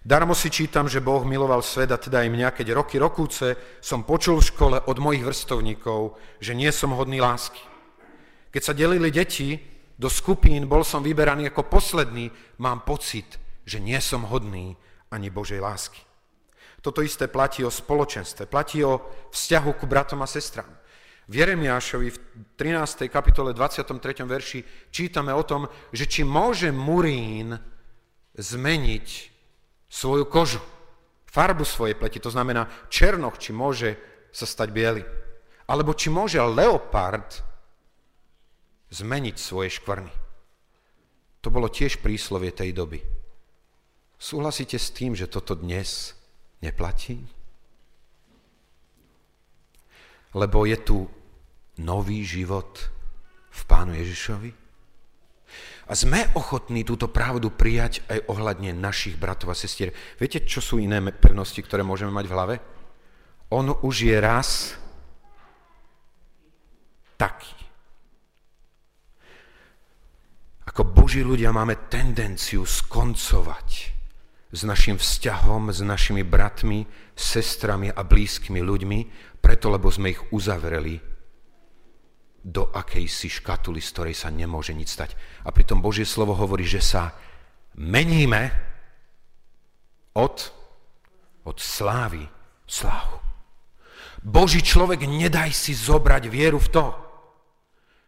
Darmo 0.05 0.37
si 0.37 0.53
čítam, 0.53 0.85
že 0.85 1.01
Boh 1.01 1.25
miloval 1.25 1.65
svet 1.65 1.89
a 1.89 1.97
teda 1.97 2.21
aj 2.21 2.29
mňa, 2.29 2.53
keď 2.53 2.77
roky 2.77 3.01
rokúce 3.01 3.57
som 3.81 4.05
počul 4.05 4.37
v 4.37 4.49
škole 4.53 4.77
od 4.85 4.97
mojich 5.01 5.25
vrstovníkov, 5.25 6.13
že 6.37 6.53
nie 6.53 6.69
som 6.69 6.93
hodný 6.93 7.17
lásky. 7.17 7.57
Keď 8.53 8.61
sa 8.61 8.77
delili 8.77 9.09
deti 9.09 9.57
do 9.97 10.05
skupín, 10.05 10.69
bol 10.69 10.85
som 10.85 11.01
vyberaný 11.01 11.49
ako 11.49 11.65
posledný, 11.65 12.29
mám 12.61 12.85
pocit, 12.85 13.41
že 13.65 13.81
nie 13.81 13.97
som 13.97 14.29
hodný 14.29 14.77
ani 15.09 15.33
Božej 15.33 15.57
lásky. 15.57 16.05
Toto 16.85 17.01
isté 17.01 17.25
platí 17.25 17.65
o 17.65 17.73
spoločenstve, 17.73 18.45
platí 18.45 18.85
o 18.85 19.01
vzťahu 19.33 19.71
ku 19.73 19.89
bratom 19.89 20.21
a 20.21 20.29
sestrám. 20.29 20.69
V 21.25 21.41
Jeremiášovi 21.41 22.13
v 22.13 22.17
13. 22.53 23.09
kapitole 23.09 23.57
23. 23.57 24.21
verši 24.21 24.61
čítame 24.93 25.33
o 25.33 25.41
tom, 25.41 25.65
že 25.89 26.05
či 26.05 26.21
môže 26.21 26.69
murín 26.69 27.57
zmeniť 28.37 29.34
svoju 29.89 30.25
kožu, 30.25 30.61
farbu 31.29 31.65
svojej 31.65 31.95
pleti, 31.95 32.19
to 32.19 32.31
znamená 32.31 32.67
černoch, 32.87 33.37
či 33.37 33.51
môže 33.51 33.95
sa 34.31 34.43
stať 34.43 34.69
biely. 34.71 35.03
Alebo 35.65 35.97
či 35.97 36.13
môže 36.13 36.37
leopard 36.37 37.41
zmeniť 38.93 39.35
svoje 39.35 39.73
škvrny. 39.81 40.13
To 41.41 41.53
bolo 41.53 41.69
tiež 41.69 42.01
príslovie 42.01 42.49
tej 42.53 42.73
doby. 42.73 43.01
Súhlasíte 44.17 44.79
s 44.79 44.89
tým, 44.89 45.13
že 45.13 45.29
toto 45.29 45.53
dnes 45.53 46.15
neplatí? 46.63 47.21
Lebo 50.35 50.65
je 50.65 50.77
tu 50.81 51.05
nový 51.79 52.25
život 52.25 52.89
v 53.51 53.61
Pánu 53.69 53.93
Ježišovi? 53.95 54.64
A 55.85 55.93
sme 55.93 56.33
ochotní 56.33 56.81
túto 56.81 57.13
pravdu 57.13 57.53
prijať 57.53 58.01
aj 58.09 58.25
ohľadne 58.25 58.73
našich 58.73 59.21
bratov 59.21 59.53
a 59.53 59.55
sestier. 59.57 59.93
Viete, 60.17 60.41
čo 60.41 60.57
sú 60.57 60.81
iné 60.81 60.97
pevnosti, 61.13 61.61
ktoré 61.61 61.85
môžeme 61.85 62.09
mať 62.09 62.25
v 62.25 62.33
hlave? 62.33 62.55
On 63.53 63.69
už 63.69 63.95
je 64.09 64.17
raz 64.17 64.73
taký. 67.21 67.53
Ako 70.65 70.89
Boží 70.89 71.21
ľudia 71.21 71.53
máme 71.53 71.85
tendenciu 71.85 72.65
skoncovať 72.65 73.93
s 74.49 74.61
našim 74.65 74.97
vzťahom, 74.97 75.69
s 75.69 75.85
našimi 75.85 76.25
bratmi, 76.25 76.89
sestrami 77.13 77.93
a 77.93 78.01
blízkymi 78.01 78.57
ľuďmi, 78.59 78.99
preto 79.37 79.69
lebo 79.69 79.93
sme 79.93 80.17
ich 80.17 80.21
uzavreli 80.33 81.14
do 82.45 82.69
akejsi 82.69 83.41
škatuly, 83.41 83.81
z 83.81 83.89
ktorej 83.89 84.15
sa 84.21 84.29
nemôže 84.29 84.77
nič 84.77 84.93
stať. 84.93 85.17
A 85.41 85.49
pritom 85.49 85.81
Božie 85.81 86.05
slovo 86.05 86.37
hovorí, 86.37 86.61
že 86.61 86.77
sa 86.77 87.17
meníme 87.73 88.53
od, 90.13 90.53
od 91.41 91.57
slávy 91.57 92.21
slávu. 92.69 93.17
Boží 94.21 94.61
človek, 94.61 95.09
nedaj 95.09 95.57
si 95.57 95.73
zobrať 95.73 96.29
vieru 96.29 96.61
v 96.61 96.69
to, 96.69 96.85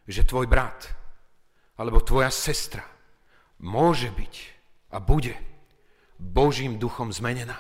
že 0.06 0.30
tvoj 0.30 0.46
brat 0.46 0.86
alebo 1.78 2.06
tvoja 2.06 2.30
sestra 2.30 2.86
môže 3.58 4.14
byť 4.14 4.34
a 4.94 5.02
bude 5.02 5.34
Božím 6.18 6.78
duchom 6.78 7.10
zmenená. 7.10 7.58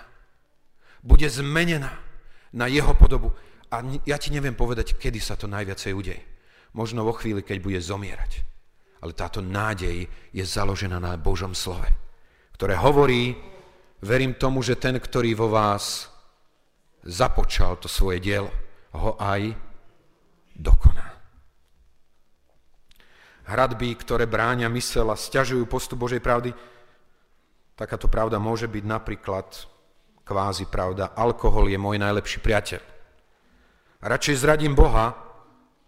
Bude 1.01 1.29
zmenená 1.29 1.93
na 2.53 2.65
jeho 2.69 2.93
podobu. 2.97 3.33
A 3.69 3.85
ja 4.05 4.17
ti 4.17 4.33
neviem 4.33 4.57
povedať, 4.57 4.97
kedy 4.97 5.21
sa 5.21 5.37
to 5.37 5.45
najviacej 5.45 5.93
udeje. 5.93 6.36
Možno 6.75 7.07
vo 7.07 7.15
chvíli, 7.15 7.45
keď 7.45 7.57
bude 7.63 7.79
zomierať. 7.79 8.31
Ale 8.99 9.13
táto 9.13 9.39
nádej 9.45 10.09
je 10.33 10.43
založená 10.43 10.97
na 10.97 11.13
Božom 11.15 11.53
slove, 11.53 11.87
ktoré 12.57 12.73
hovorí, 12.75 13.37
verím 14.01 14.33
tomu, 14.35 14.65
že 14.65 14.77
ten, 14.77 14.97
ktorý 14.97 15.37
vo 15.37 15.53
vás 15.53 16.09
započal 17.05 17.77
to 17.77 17.85
svoje 17.85 18.19
dielo, 18.19 18.49
ho 18.97 19.13
aj 19.21 19.53
dokoná. 20.57 21.07
Hradby, 23.47 23.95
ktoré 23.95 24.27
bráňa 24.27 24.67
mysel 24.75 25.07
a 25.07 25.15
stiažujú 25.15 25.63
postup 25.69 26.03
Božej 26.03 26.19
pravdy, 26.19 26.51
takáto 27.79 28.11
pravda 28.11 28.41
môže 28.41 28.67
byť 28.67 28.83
napríklad 28.83 29.47
kvázi 30.27 30.67
pravda, 30.67 31.15
alkohol 31.15 31.71
je 31.71 31.79
môj 31.79 31.95
najlepší 31.95 32.43
priateľ. 32.43 32.81
Radšej 34.03 34.35
zradím 34.43 34.75
Boha, 34.75 35.15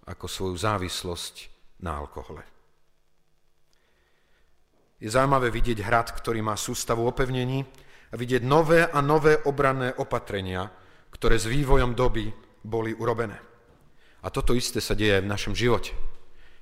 ako 0.09 0.25
svoju 0.25 0.55
závislosť 0.57 1.35
na 1.85 2.01
alkohole. 2.01 2.41
Je 4.99 5.07
zaujímavé 5.07 5.47
vidieť 5.53 5.79
hrad, 5.85 6.11
ktorý 6.11 6.43
má 6.43 6.59
sústavu 6.59 7.07
opevnení 7.07 7.63
a 8.11 8.15
vidieť 8.19 8.43
nové 8.43 8.83
a 8.83 8.99
nové 8.99 9.39
obranné 9.47 9.95
opatrenia, 9.95 10.67
ktoré 11.13 11.39
s 11.39 11.47
vývojom 11.47 11.95
doby 11.95 12.27
boli 12.65 12.91
urobené. 12.91 13.39
A 14.19 14.27
toto 14.27 14.51
isté 14.51 14.83
sa 14.83 14.97
deje 14.99 15.15
aj 15.15 15.23
v 15.23 15.31
našom 15.31 15.55
živote. 15.55 15.95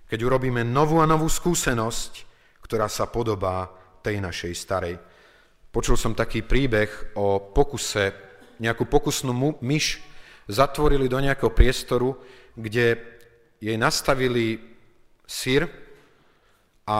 Keď 0.05 0.19
urobíme 0.21 0.61
novú 0.61 1.01
a 1.01 1.09
novú 1.09 1.25
skúsenosť, 1.25 2.11
ktorá 2.61 2.85
sa 2.85 3.09
podobá 3.09 3.73
tej 4.05 4.21
našej 4.21 4.53
starej. 4.53 4.95
Počul 5.73 5.97
som 5.97 6.13
taký 6.13 6.45
príbeh 6.45 7.17
o 7.17 7.41
pokuse, 7.41 8.13
nejakú 8.61 8.85
pokusnú 8.85 9.33
myš 9.65 9.99
zatvorili 10.45 11.09
do 11.09 11.17
nejakého 11.17 11.51
priestoru, 11.51 12.15
kde 12.53 13.16
jej 13.57 13.77
nastavili 13.77 14.61
sír 15.25 15.67
a 16.87 16.97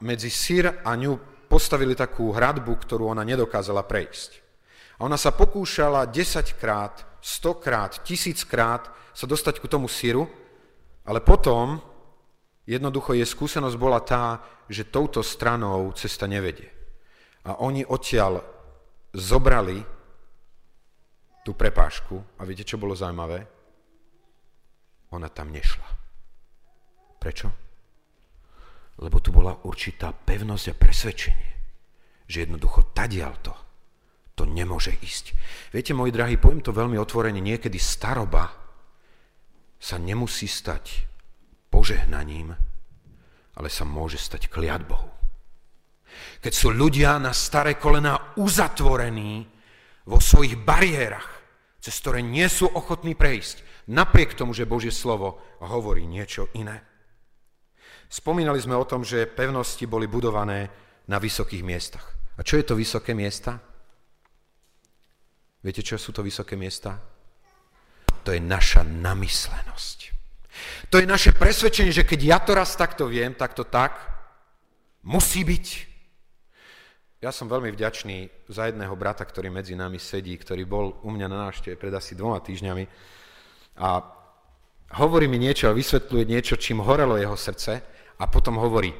medzi 0.00 0.30
sír 0.30 0.70
a 0.84 0.90
ňu 0.96 1.18
postavili 1.46 1.94
takú 1.94 2.34
hradbu, 2.34 2.72
ktorú 2.72 3.10
ona 3.10 3.22
nedokázala 3.22 3.86
prejsť. 3.86 4.30
A 4.98 5.04
ona 5.04 5.20
sa 5.20 5.32
pokúšala 5.32 6.08
10 6.08 6.56
krát, 6.56 7.04
100 7.20 7.64
krát, 7.64 7.92
1000 8.02 8.48
krát 8.48 8.88
sa 9.12 9.28
dostať 9.28 9.60
ku 9.60 9.68
tomu 9.68 9.88
síru, 9.88 10.24
ale 11.04 11.20
potom 11.20 11.78
jednoducho 12.66 13.14
jej 13.14 13.28
skúsenosť 13.28 13.76
bola 13.78 14.00
tá, 14.02 14.42
že 14.66 14.88
touto 14.88 15.22
stranou 15.22 15.92
cesta 15.94 16.26
nevedie. 16.26 16.72
A 17.46 17.62
oni 17.62 17.86
odtiaľ 17.86 18.42
zobrali 19.14 19.78
tú 21.46 21.54
prepážku 21.54 22.18
a 22.36 22.42
viete, 22.42 22.66
čo 22.66 22.74
bolo 22.74 22.98
zaujímavé? 22.98 23.46
Ona 25.14 25.30
tam 25.30 25.54
nešla. 25.54 25.95
Prečo? 27.26 27.50
Lebo 29.02 29.18
tu 29.18 29.34
bola 29.34 29.50
určitá 29.66 30.14
pevnosť 30.14 30.70
a 30.70 30.78
presvedčenie, 30.78 31.50
že 32.22 32.46
jednoducho 32.46 32.94
tadiaľ 32.94 33.34
to, 33.42 33.54
to 34.38 34.46
nemôže 34.46 34.94
ísť. 34.94 35.34
Viete, 35.74 35.90
môj 35.90 36.14
drahý, 36.14 36.38
poviem 36.38 36.62
to 36.62 36.70
veľmi 36.70 36.94
otvorene, 36.94 37.42
niekedy 37.42 37.82
staroba 37.82 38.54
sa 39.74 39.98
nemusí 39.98 40.46
stať 40.46 41.02
požehnaním, 41.66 42.54
ale 43.58 43.68
sa 43.74 43.82
môže 43.82 44.22
stať 44.22 44.46
kliatbou. 44.46 45.02
Keď 46.46 46.52
sú 46.54 46.70
ľudia 46.70 47.18
na 47.18 47.34
staré 47.34 47.74
kolena 47.74 48.38
uzatvorení 48.38 49.42
vo 50.06 50.22
svojich 50.22 50.62
bariérach, 50.62 51.26
cez 51.82 51.98
ktoré 51.98 52.22
nie 52.22 52.46
sú 52.46 52.70
ochotní 52.70 53.18
prejsť, 53.18 53.90
napriek 53.90 54.38
tomu, 54.38 54.54
že 54.54 54.62
Božie 54.62 54.94
slovo 54.94 55.42
hovorí 55.58 56.06
niečo 56.06 56.54
iné. 56.54 56.94
Spomínali 58.06 58.62
sme 58.62 58.78
o 58.78 58.86
tom, 58.86 59.02
že 59.02 59.26
pevnosti 59.26 59.84
boli 59.86 60.06
budované 60.06 60.70
na 61.10 61.18
vysokých 61.18 61.62
miestach. 61.66 62.06
A 62.36 62.44
čo 62.44 62.60
je 62.60 62.64
to 62.66 62.78
vysoké 62.78 63.14
miesta? 63.16 63.58
Viete, 65.62 65.82
čo 65.82 65.98
sú 65.98 66.14
to 66.14 66.22
vysoké 66.22 66.54
miesta? 66.54 67.00
To 68.22 68.30
je 68.30 68.42
naša 68.42 68.86
namyslenosť. 68.86 69.98
To 70.90 71.02
je 71.02 71.06
naše 71.06 71.34
presvedčenie, 71.34 71.90
že 71.90 72.06
keď 72.06 72.20
ja 72.22 72.38
to 72.38 72.54
raz 72.54 72.78
takto 72.78 73.10
viem, 73.10 73.34
tak 73.34 73.54
to 73.54 73.66
tak 73.66 73.98
musí 75.02 75.42
byť. 75.42 75.66
Ja 77.24 77.32
som 77.32 77.48
veľmi 77.48 77.72
vďačný 77.72 78.46
za 78.52 78.68
jedného 78.70 78.92
brata, 78.94 79.24
ktorý 79.24 79.50
medzi 79.50 79.74
nami 79.74 79.98
sedí, 79.98 80.36
ktorý 80.36 80.62
bol 80.68 81.00
u 81.02 81.10
mňa 81.10 81.26
na 81.26 81.48
návšteve 81.48 81.74
pred 81.74 81.90
asi 81.90 82.14
dvoma 82.14 82.38
týždňami 82.44 82.84
a 83.80 83.88
hovorí 85.00 85.26
mi 85.26 85.40
niečo 85.40 85.66
a 85.66 85.76
vysvetľuje 85.76 86.24
niečo, 86.28 86.54
čím 86.60 86.84
horelo 86.84 87.16
jeho 87.18 87.34
srdce 87.34 87.95
a 88.16 88.24
potom 88.26 88.56
hovorí, 88.60 88.92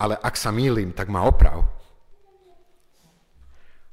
ale 0.00 0.16
ak 0.18 0.34
sa 0.34 0.50
mýlim, 0.50 0.92
tak 0.96 1.12
má 1.12 1.22
oprav. 1.22 1.62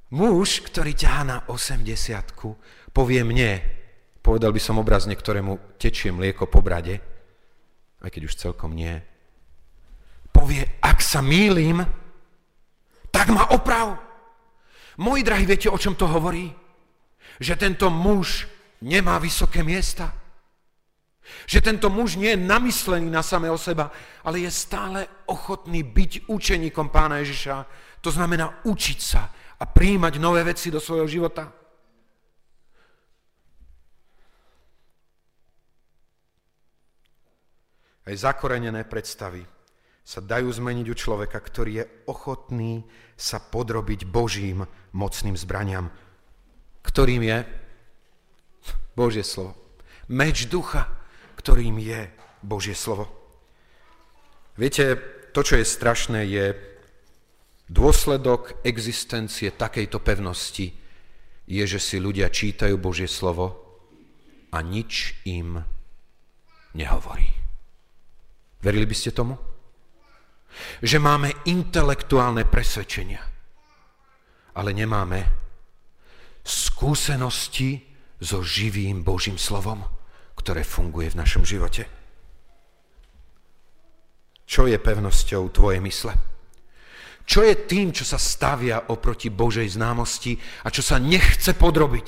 Muž, 0.10 0.66
ktorý 0.66 0.98
ťahá 0.98 1.22
na 1.22 1.38
80 1.46 1.86
povie 2.90 3.22
mne, 3.22 3.62
povedal 4.26 4.50
by 4.50 4.62
som 4.62 4.82
obrazne, 4.82 5.14
ktorému 5.14 5.78
tečie 5.78 6.10
mlieko 6.10 6.50
po 6.50 6.66
brade, 6.66 6.98
aj 8.02 8.10
keď 8.10 8.22
už 8.26 8.34
celkom 8.40 8.74
nie, 8.74 8.98
povie, 10.34 10.66
ak 10.82 10.98
sa 11.04 11.22
mýlim, 11.22 11.86
tak 13.14 13.30
ma 13.30 13.54
oprav. 13.54 14.02
Moji 15.00 15.22
drahí, 15.24 15.46
viete, 15.46 15.70
o 15.72 15.78
čom 15.80 15.96
to 15.96 16.10
hovorí? 16.10 16.52
Že 17.40 17.54
tento 17.56 17.88
muž 17.88 18.50
nemá 18.84 19.16
vysoké 19.22 19.64
miesta. 19.64 20.12
Že 21.50 21.60
tento 21.62 21.88
muž 21.90 22.16
nie 22.16 22.34
je 22.34 22.44
namyslený 22.46 23.10
na 23.10 23.26
samého 23.26 23.58
seba, 23.58 23.92
ale 24.24 24.46
je 24.46 24.52
stále 24.52 25.08
ochotný 25.28 25.84
byť 25.84 26.30
učeníkom 26.30 26.90
pána 26.94 27.22
Ježiša. 27.22 27.56
To 28.02 28.10
znamená 28.10 28.64
učiť 28.64 29.00
sa 29.00 29.30
a 29.60 29.64
príjmať 29.68 30.14
nové 30.22 30.46
veci 30.48 30.72
do 30.72 30.80
svojho 30.80 31.08
života. 31.10 31.52
Aj 38.10 38.16
zakorenené 38.18 38.90
predstavy 38.90 39.46
sa 40.02 40.26
dajú 40.26 40.50
zmeniť 40.50 40.88
u 40.90 40.96
človeka, 40.98 41.38
ktorý 41.38 41.72
je 41.78 41.86
ochotný 42.10 42.82
sa 43.14 43.38
podrobiť 43.38 44.10
Božím 44.10 44.66
mocným 44.98 45.38
zbraniam, 45.38 45.94
ktorým 46.82 47.22
je 47.22 47.38
Božie 48.98 49.22
slovo. 49.22 49.54
Meč 50.10 50.50
ducha, 50.50 50.90
ktorým 51.40 51.80
je 51.80 52.12
Božie 52.44 52.76
slovo. 52.76 53.08
Viete, 54.60 55.00
to, 55.32 55.40
čo 55.40 55.56
je 55.56 55.64
strašné, 55.64 56.28
je 56.28 56.46
dôsledok 57.72 58.60
existencie 58.68 59.56
takejto 59.56 60.04
pevnosti, 60.04 60.76
je, 61.50 61.64
že 61.64 61.80
si 61.80 61.98
ľudia 61.98 62.28
čítajú 62.28 62.76
Božie 62.76 63.08
slovo 63.08 63.56
a 64.52 64.60
nič 64.60 65.24
im 65.26 65.64
nehovorí. 66.76 67.32
Verili 68.60 68.86
by 68.86 68.96
ste 68.98 69.16
tomu? 69.16 69.40
Že 70.84 70.98
máme 71.00 71.30
intelektuálne 71.48 72.44
presvedčenia, 72.44 73.22
ale 74.60 74.76
nemáme 74.76 75.20
skúsenosti 76.44 77.80
so 78.20 78.44
živým 78.44 79.06
Božím 79.06 79.38
slovom, 79.40 79.86
ktoré 80.40 80.64
funguje 80.64 81.12
v 81.12 81.20
našom 81.20 81.44
živote. 81.44 81.84
Čo 84.48 84.66
je 84.66 84.80
pevnosťou 84.80 85.52
tvojej 85.52 85.84
mysle? 85.84 86.16
Čo 87.28 87.46
je 87.46 87.54
tým, 87.70 87.94
čo 87.94 88.08
sa 88.08 88.18
stavia 88.18 88.90
oproti 88.90 89.30
Božej 89.30 89.78
známosti 89.78 90.34
a 90.66 90.74
čo 90.74 90.82
sa 90.82 90.98
nechce 90.98 91.54
podrobiť 91.54 92.08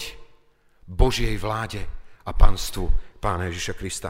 Božej 0.90 1.38
vláde 1.38 1.86
a 2.26 2.32
panstvu 2.34 2.90
Pána 3.22 3.52
Ježiša 3.54 3.74
Krista? 3.78 4.10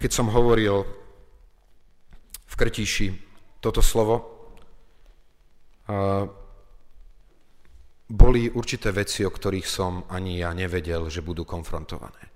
Keď 0.00 0.10
som 0.14 0.32
hovoril 0.32 0.80
v 2.48 2.54
Krtíši 2.56 3.08
toto 3.60 3.84
slovo. 3.84 4.40
Boli 8.10 8.50
určité 8.50 8.90
veci, 8.90 9.22
o 9.22 9.30
ktorých 9.30 9.66
som 9.70 10.02
ani 10.10 10.42
ja 10.42 10.50
nevedel, 10.50 11.06
že 11.06 11.22
budú 11.22 11.46
konfrontované. 11.46 12.26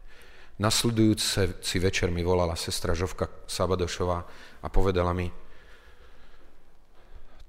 Nasledujúci 0.63 1.83
večer 1.83 2.15
mi 2.15 2.23
volala 2.23 2.55
sestra 2.55 2.95
Žovka 2.95 3.27
Sabadošová 3.51 4.19
a 4.63 4.67
povedala 4.71 5.11
mi, 5.11 5.27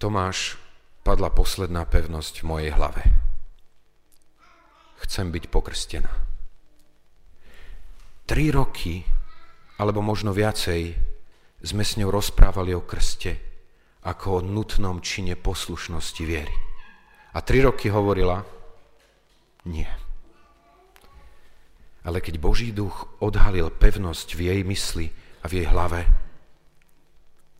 Tomáš, 0.01 0.57
padla 1.05 1.29
posledná 1.29 1.85
pevnosť 1.85 2.41
v 2.41 2.49
mojej 2.49 2.71
hlave. 2.73 3.05
Chcem 5.05 5.29
byť 5.29 5.45
pokrstená. 5.53 6.09
Tri 8.25 8.49
roky, 8.49 9.05
alebo 9.77 10.01
možno 10.01 10.33
viacej, 10.33 10.97
sme 11.61 11.85
s 11.85 12.01
ňou 12.01 12.09
rozprávali 12.09 12.73
o 12.73 12.81
krste 12.81 13.37
ako 14.01 14.41
o 14.41 14.45
nutnom 14.45 14.97
čine 15.05 15.37
poslušnosti 15.37 16.23
viery. 16.25 16.74
A 17.35 17.43
tri 17.43 17.59
roky 17.59 17.91
hovorila, 17.91 18.39
nie, 19.67 19.89
Ale 22.05 22.21
keď 22.21 22.37
Boží 22.37 22.69
duch 22.69 23.09
odhalil 23.17 23.73
pevnosť 23.73 24.37
v 24.37 24.53
jej 24.53 24.61
mysli 24.61 25.09
a 25.41 25.49
v 25.49 25.53
jej 25.57 25.67
hlave, 25.67 26.05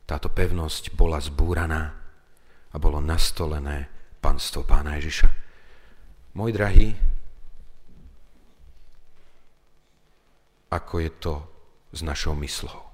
táto 0.05 0.29
pevnosť 0.29 0.93
bola 0.93 1.17
zbúraná 1.17 1.97
a 2.69 2.75
bolo 2.77 3.01
nastolené 3.01 3.89
panstvo 4.21 4.61
pána 4.61 5.01
Ježiša. 5.01 5.29
Môj 6.37 6.53
drahý, 6.53 6.93
ako 10.69 10.93
je 11.01 11.11
to 11.17 11.33
s 11.89 12.05
našou 12.05 12.37
myslou. 12.37 12.85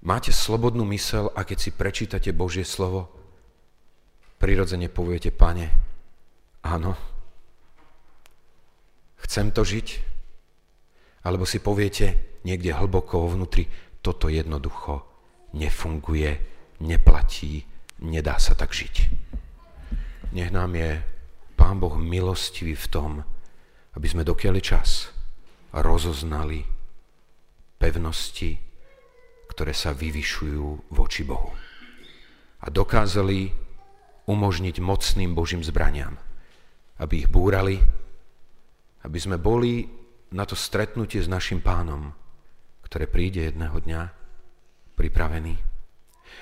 Máte 0.00 0.32
slobodnú 0.32 0.88
mysel 0.96 1.28
a 1.36 1.44
keď 1.44 1.58
si 1.60 1.70
prečítate 1.76 2.32
Božie 2.32 2.64
slovo, 2.64 3.25
prirodzene 4.36 4.92
poviete, 4.92 5.32
pane, 5.32 5.66
áno, 6.64 6.92
chcem 9.24 9.50
to 9.50 9.64
žiť, 9.64 9.88
alebo 11.26 11.48
si 11.48 11.58
poviete 11.58 12.38
niekde 12.46 12.76
hlboko 12.76 13.26
vnútri, 13.26 13.66
toto 14.04 14.30
jednoducho 14.30 15.02
nefunguje, 15.58 16.30
neplatí, 16.84 17.66
nedá 18.06 18.38
sa 18.38 18.54
tak 18.54 18.70
žiť. 18.70 18.94
Nech 20.36 20.52
nám 20.52 20.76
je 20.76 21.00
Pán 21.56 21.80
Boh 21.80 21.96
milostivý 21.96 22.76
v 22.76 22.86
tom, 22.92 23.10
aby 23.96 24.06
sme 24.06 24.22
dokiaľ 24.22 24.60
čas 24.60 25.10
rozoznali 25.72 26.62
pevnosti, 27.80 28.60
ktoré 29.48 29.72
sa 29.72 29.96
vyvyšujú 29.96 30.92
voči 30.92 31.24
Bohu. 31.24 31.50
A 32.62 32.66
dokázali 32.68 33.65
umožniť 34.26 34.82
mocným 34.82 35.32
Božím 35.32 35.62
zbraniam, 35.62 36.18
aby 36.98 37.24
ich 37.24 37.28
búrali, 37.30 37.78
aby 39.06 39.18
sme 39.22 39.38
boli 39.38 39.86
na 40.34 40.42
to 40.42 40.58
stretnutie 40.58 41.22
s 41.22 41.30
našim 41.30 41.62
pánom, 41.62 42.10
ktoré 42.82 43.06
príde 43.06 43.46
jedného 43.46 43.78
dňa, 43.78 44.02
pripravení. 44.98 45.54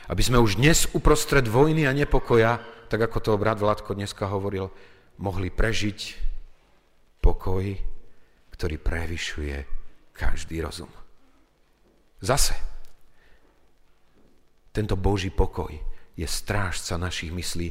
Aby 0.09 0.23
sme 0.25 0.41
už 0.41 0.57
dnes 0.57 0.89
uprostred 0.97 1.45
vojny 1.45 1.85
a 1.85 1.93
nepokoja, 1.93 2.61
tak 2.89 3.05
ako 3.05 3.19
to 3.21 3.41
brat 3.41 3.61
Vladko 3.61 3.93
dneska 3.93 4.25
hovoril, 4.33 4.73
mohli 5.21 5.53
prežiť 5.53 6.01
pokoj, 7.21 7.65
ktorý 8.53 8.77
prevyšuje 8.81 9.57
každý 10.17 10.65
rozum. 10.65 10.91
Zase, 12.25 12.57
tento 14.73 14.97
Boží 14.97 15.29
pokoj 15.29 15.94
je 16.17 16.27
strážca 16.27 16.97
našich 16.97 17.35
myslí. 17.35 17.69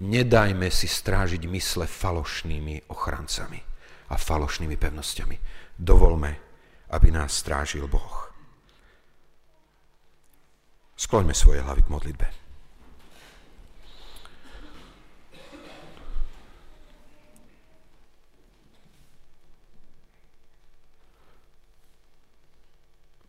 Nedajme 0.00 0.70
si 0.72 0.88
strážiť 0.88 1.44
mysle 1.50 1.84
falošnými 1.84 2.88
ochrancami 2.88 3.60
a 4.08 4.14
falošnými 4.16 4.76
pevnosťami. 4.80 5.36
Dovolme, 5.76 6.32
aby 6.90 7.08
nás 7.12 7.36
strážil 7.36 7.84
Boh. 7.86 8.30
Skloňme 10.96 11.32
svoje 11.32 11.64
hlavy 11.64 11.82
k 11.82 11.92
modlitbe. 11.92 12.26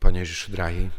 Pane 0.01 0.17
Ježišu, 0.25 0.51
drahý, 0.51 0.89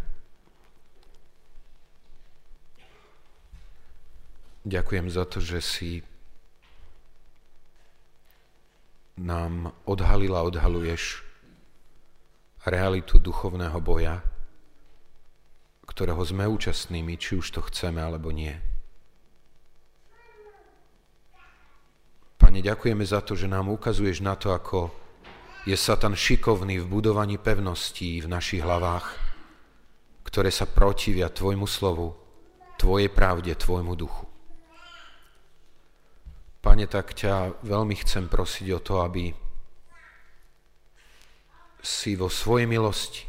Ďakujem 4.63 5.11
za 5.11 5.27
to, 5.27 5.43
že 5.43 5.59
si 5.59 5.91
nám 9.19 9.75
odhalila, 9.85 10.47
odhaluješ 10.47 11.27
realitu 12.63 13.19
duchovného 13.19 13.75
boja, 13.83 14.23
ktorého 15.83 16.23
sme 16.23 16.47
účastnými, 16.47 17.19
či 17.19 17.43
už 17.43 17.59
to 17.59 17.61
chceme 17.67 17.99
alebo 17.99 18.31
nie. 18.31 18.55
Pane, 22.39 22.63
ďakujeme 22.63 23.03
za 23.03 23.19
to, 23.23 23.35
že 23.35 23.51
nám 23.51 23.67
ukazuješ 23.67 24.23
na 24.23 24.39
to, 24.39 24.55
ako 24.55 24.95
je 25.67 25.75
Satan 25.75 26.15
šikovný 26.15 26.83
v 26.83 26.87
budovaní 26.87 27.39
pevností 27.39 28.23
v 28.23 28.31
našich 28.31 28.63
hlavách, 28.63 29.15
ktoré 30.27 30.55
sa 30.55 30.71
protivia 30.71 31.31
Tvojmu 31.31 31.67
slovu, 31.67 32.15
Tvojej 32.79 33.11
pravde, 33.11 33.55
Tvojmu 33.55 33.95
duchu. 33.95 34.32
Pane, 36.73 36.89
tak 36.89 37.13
ťa 37.13 37.69
veľmi 37.69 38.01
chcem 38.01 38.33
prosiť 38.33 38.67
o 38.73 38.81
to, 38.81 39.05
aby 39.05 39.29
si 41.85 42.17
vo 42.17 42.33
svojej 42.33 42.65
milosti 42.65 43.29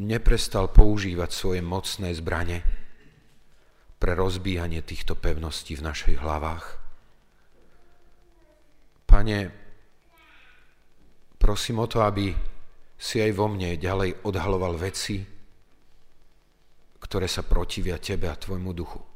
neprestal 0.00 0.72
používať 0.72 1.28
svoje 1.28 1.60
mocné 1.60 2.16
zbranie 2.16 2.64
pre 4.00 4.16
rozbíjanie 4.16 4.80
týchto 4.80 5.12
pevností 5.12 5.76
v 5.76 5.84
našich 5.92 6.16
hlavách. 6.16 6.80
Pane, 9.04 9.52
prosím 11.36 11.84
o 11.84 11.86
to, 11.92 12.00
aby 12.00 12.32
si 12.96 13.20
aj 13.20 13.36
vo 13.36 13.44
mne 13.44 13.76
ďalej 13.76 14.24
odhaloval 14.24 14.80
veci, 14.80 15.20
ktoré 16.96 17.28
sa 17.28 17.44
protivia 17.44 18.00
Tebe 18.00 18.32
a 18.32 18.40
Tvojmu 18.40 18.72
duchu. 18.72 19.07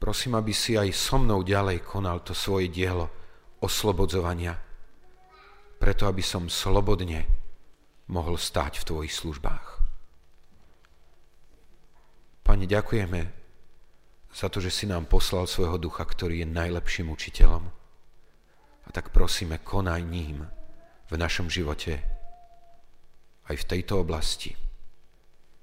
Prosím, 0.00 0.40
aby 0.40 0.56
si 0.56 0.80
aj 0.80 0.96
so 0.96 1.20
mnou 1.20 1.44
ďalej 1.44 1.84
konal 1.84 2.24
to 2.24 2.32
svoje 2.32 2.72
dielo 2.72 3.12
oslobodzovania, 3.60 4.56
preto 5.76 6.08
aby 6.08 6.24
som 6.24 6.48
slobodne 6.48 7.28
mohol 8.08 8.40
stáť 8.40 8.80
v 8.80 8.86
Tvojich 8.88 9.12
službách. 9.12 9.66
Pane, 12.40 12.64
ďakujeme 12.64 13.20
za 14.32 14.48
to, 14.48 14.64
že 14.64 14.72
si 14.72 14.88
nám 14.88 15.04
poslal 15.04 15.44
svojho 15.44 15.76
ducha, 15.76 16.08
ktorý 16.08 16.42
je 16.42 16.48
najlepším 16.48 17.12
učiteľom. 17.12 17.64
A 18.86 18.88
tak 18.88 19.12
prosíme, 19.12 19.60
konaj 19.60 20.00
ním 20.00 20.48
v 21.12 21.14
našom 21.20 21.52
živote, 21.52 22.00
aj 23.52 23.56
v 23.60 23.68
tejto 23.68 24.00
oblasti, 24.00 24.56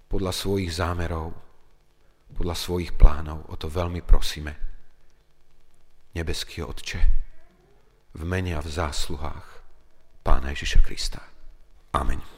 podľa 0.07 0.29
svojich 0.29 0.71
zámerov, 0.77 1.46
podľa 2.34 2.55
svojich 2.55 2.91
plánov. 2.97 3.47
O 3.51 3.55
to 3.55 3.71
veľmi 3.71 4.03
prosíme. 4.03 4.53
Nebeský 6.17 6.65
Otče, 6.65 7.01
v 8.17 8.23
mene 8.25 8.57
a 8.57 8.61
v 8.63 8.69
zásluhách 8.73 9.47
Pána 10.25 10.51
Ježiša 10.51 10.82
Krista. 10.84 11.21
Amen. 11.93 12.36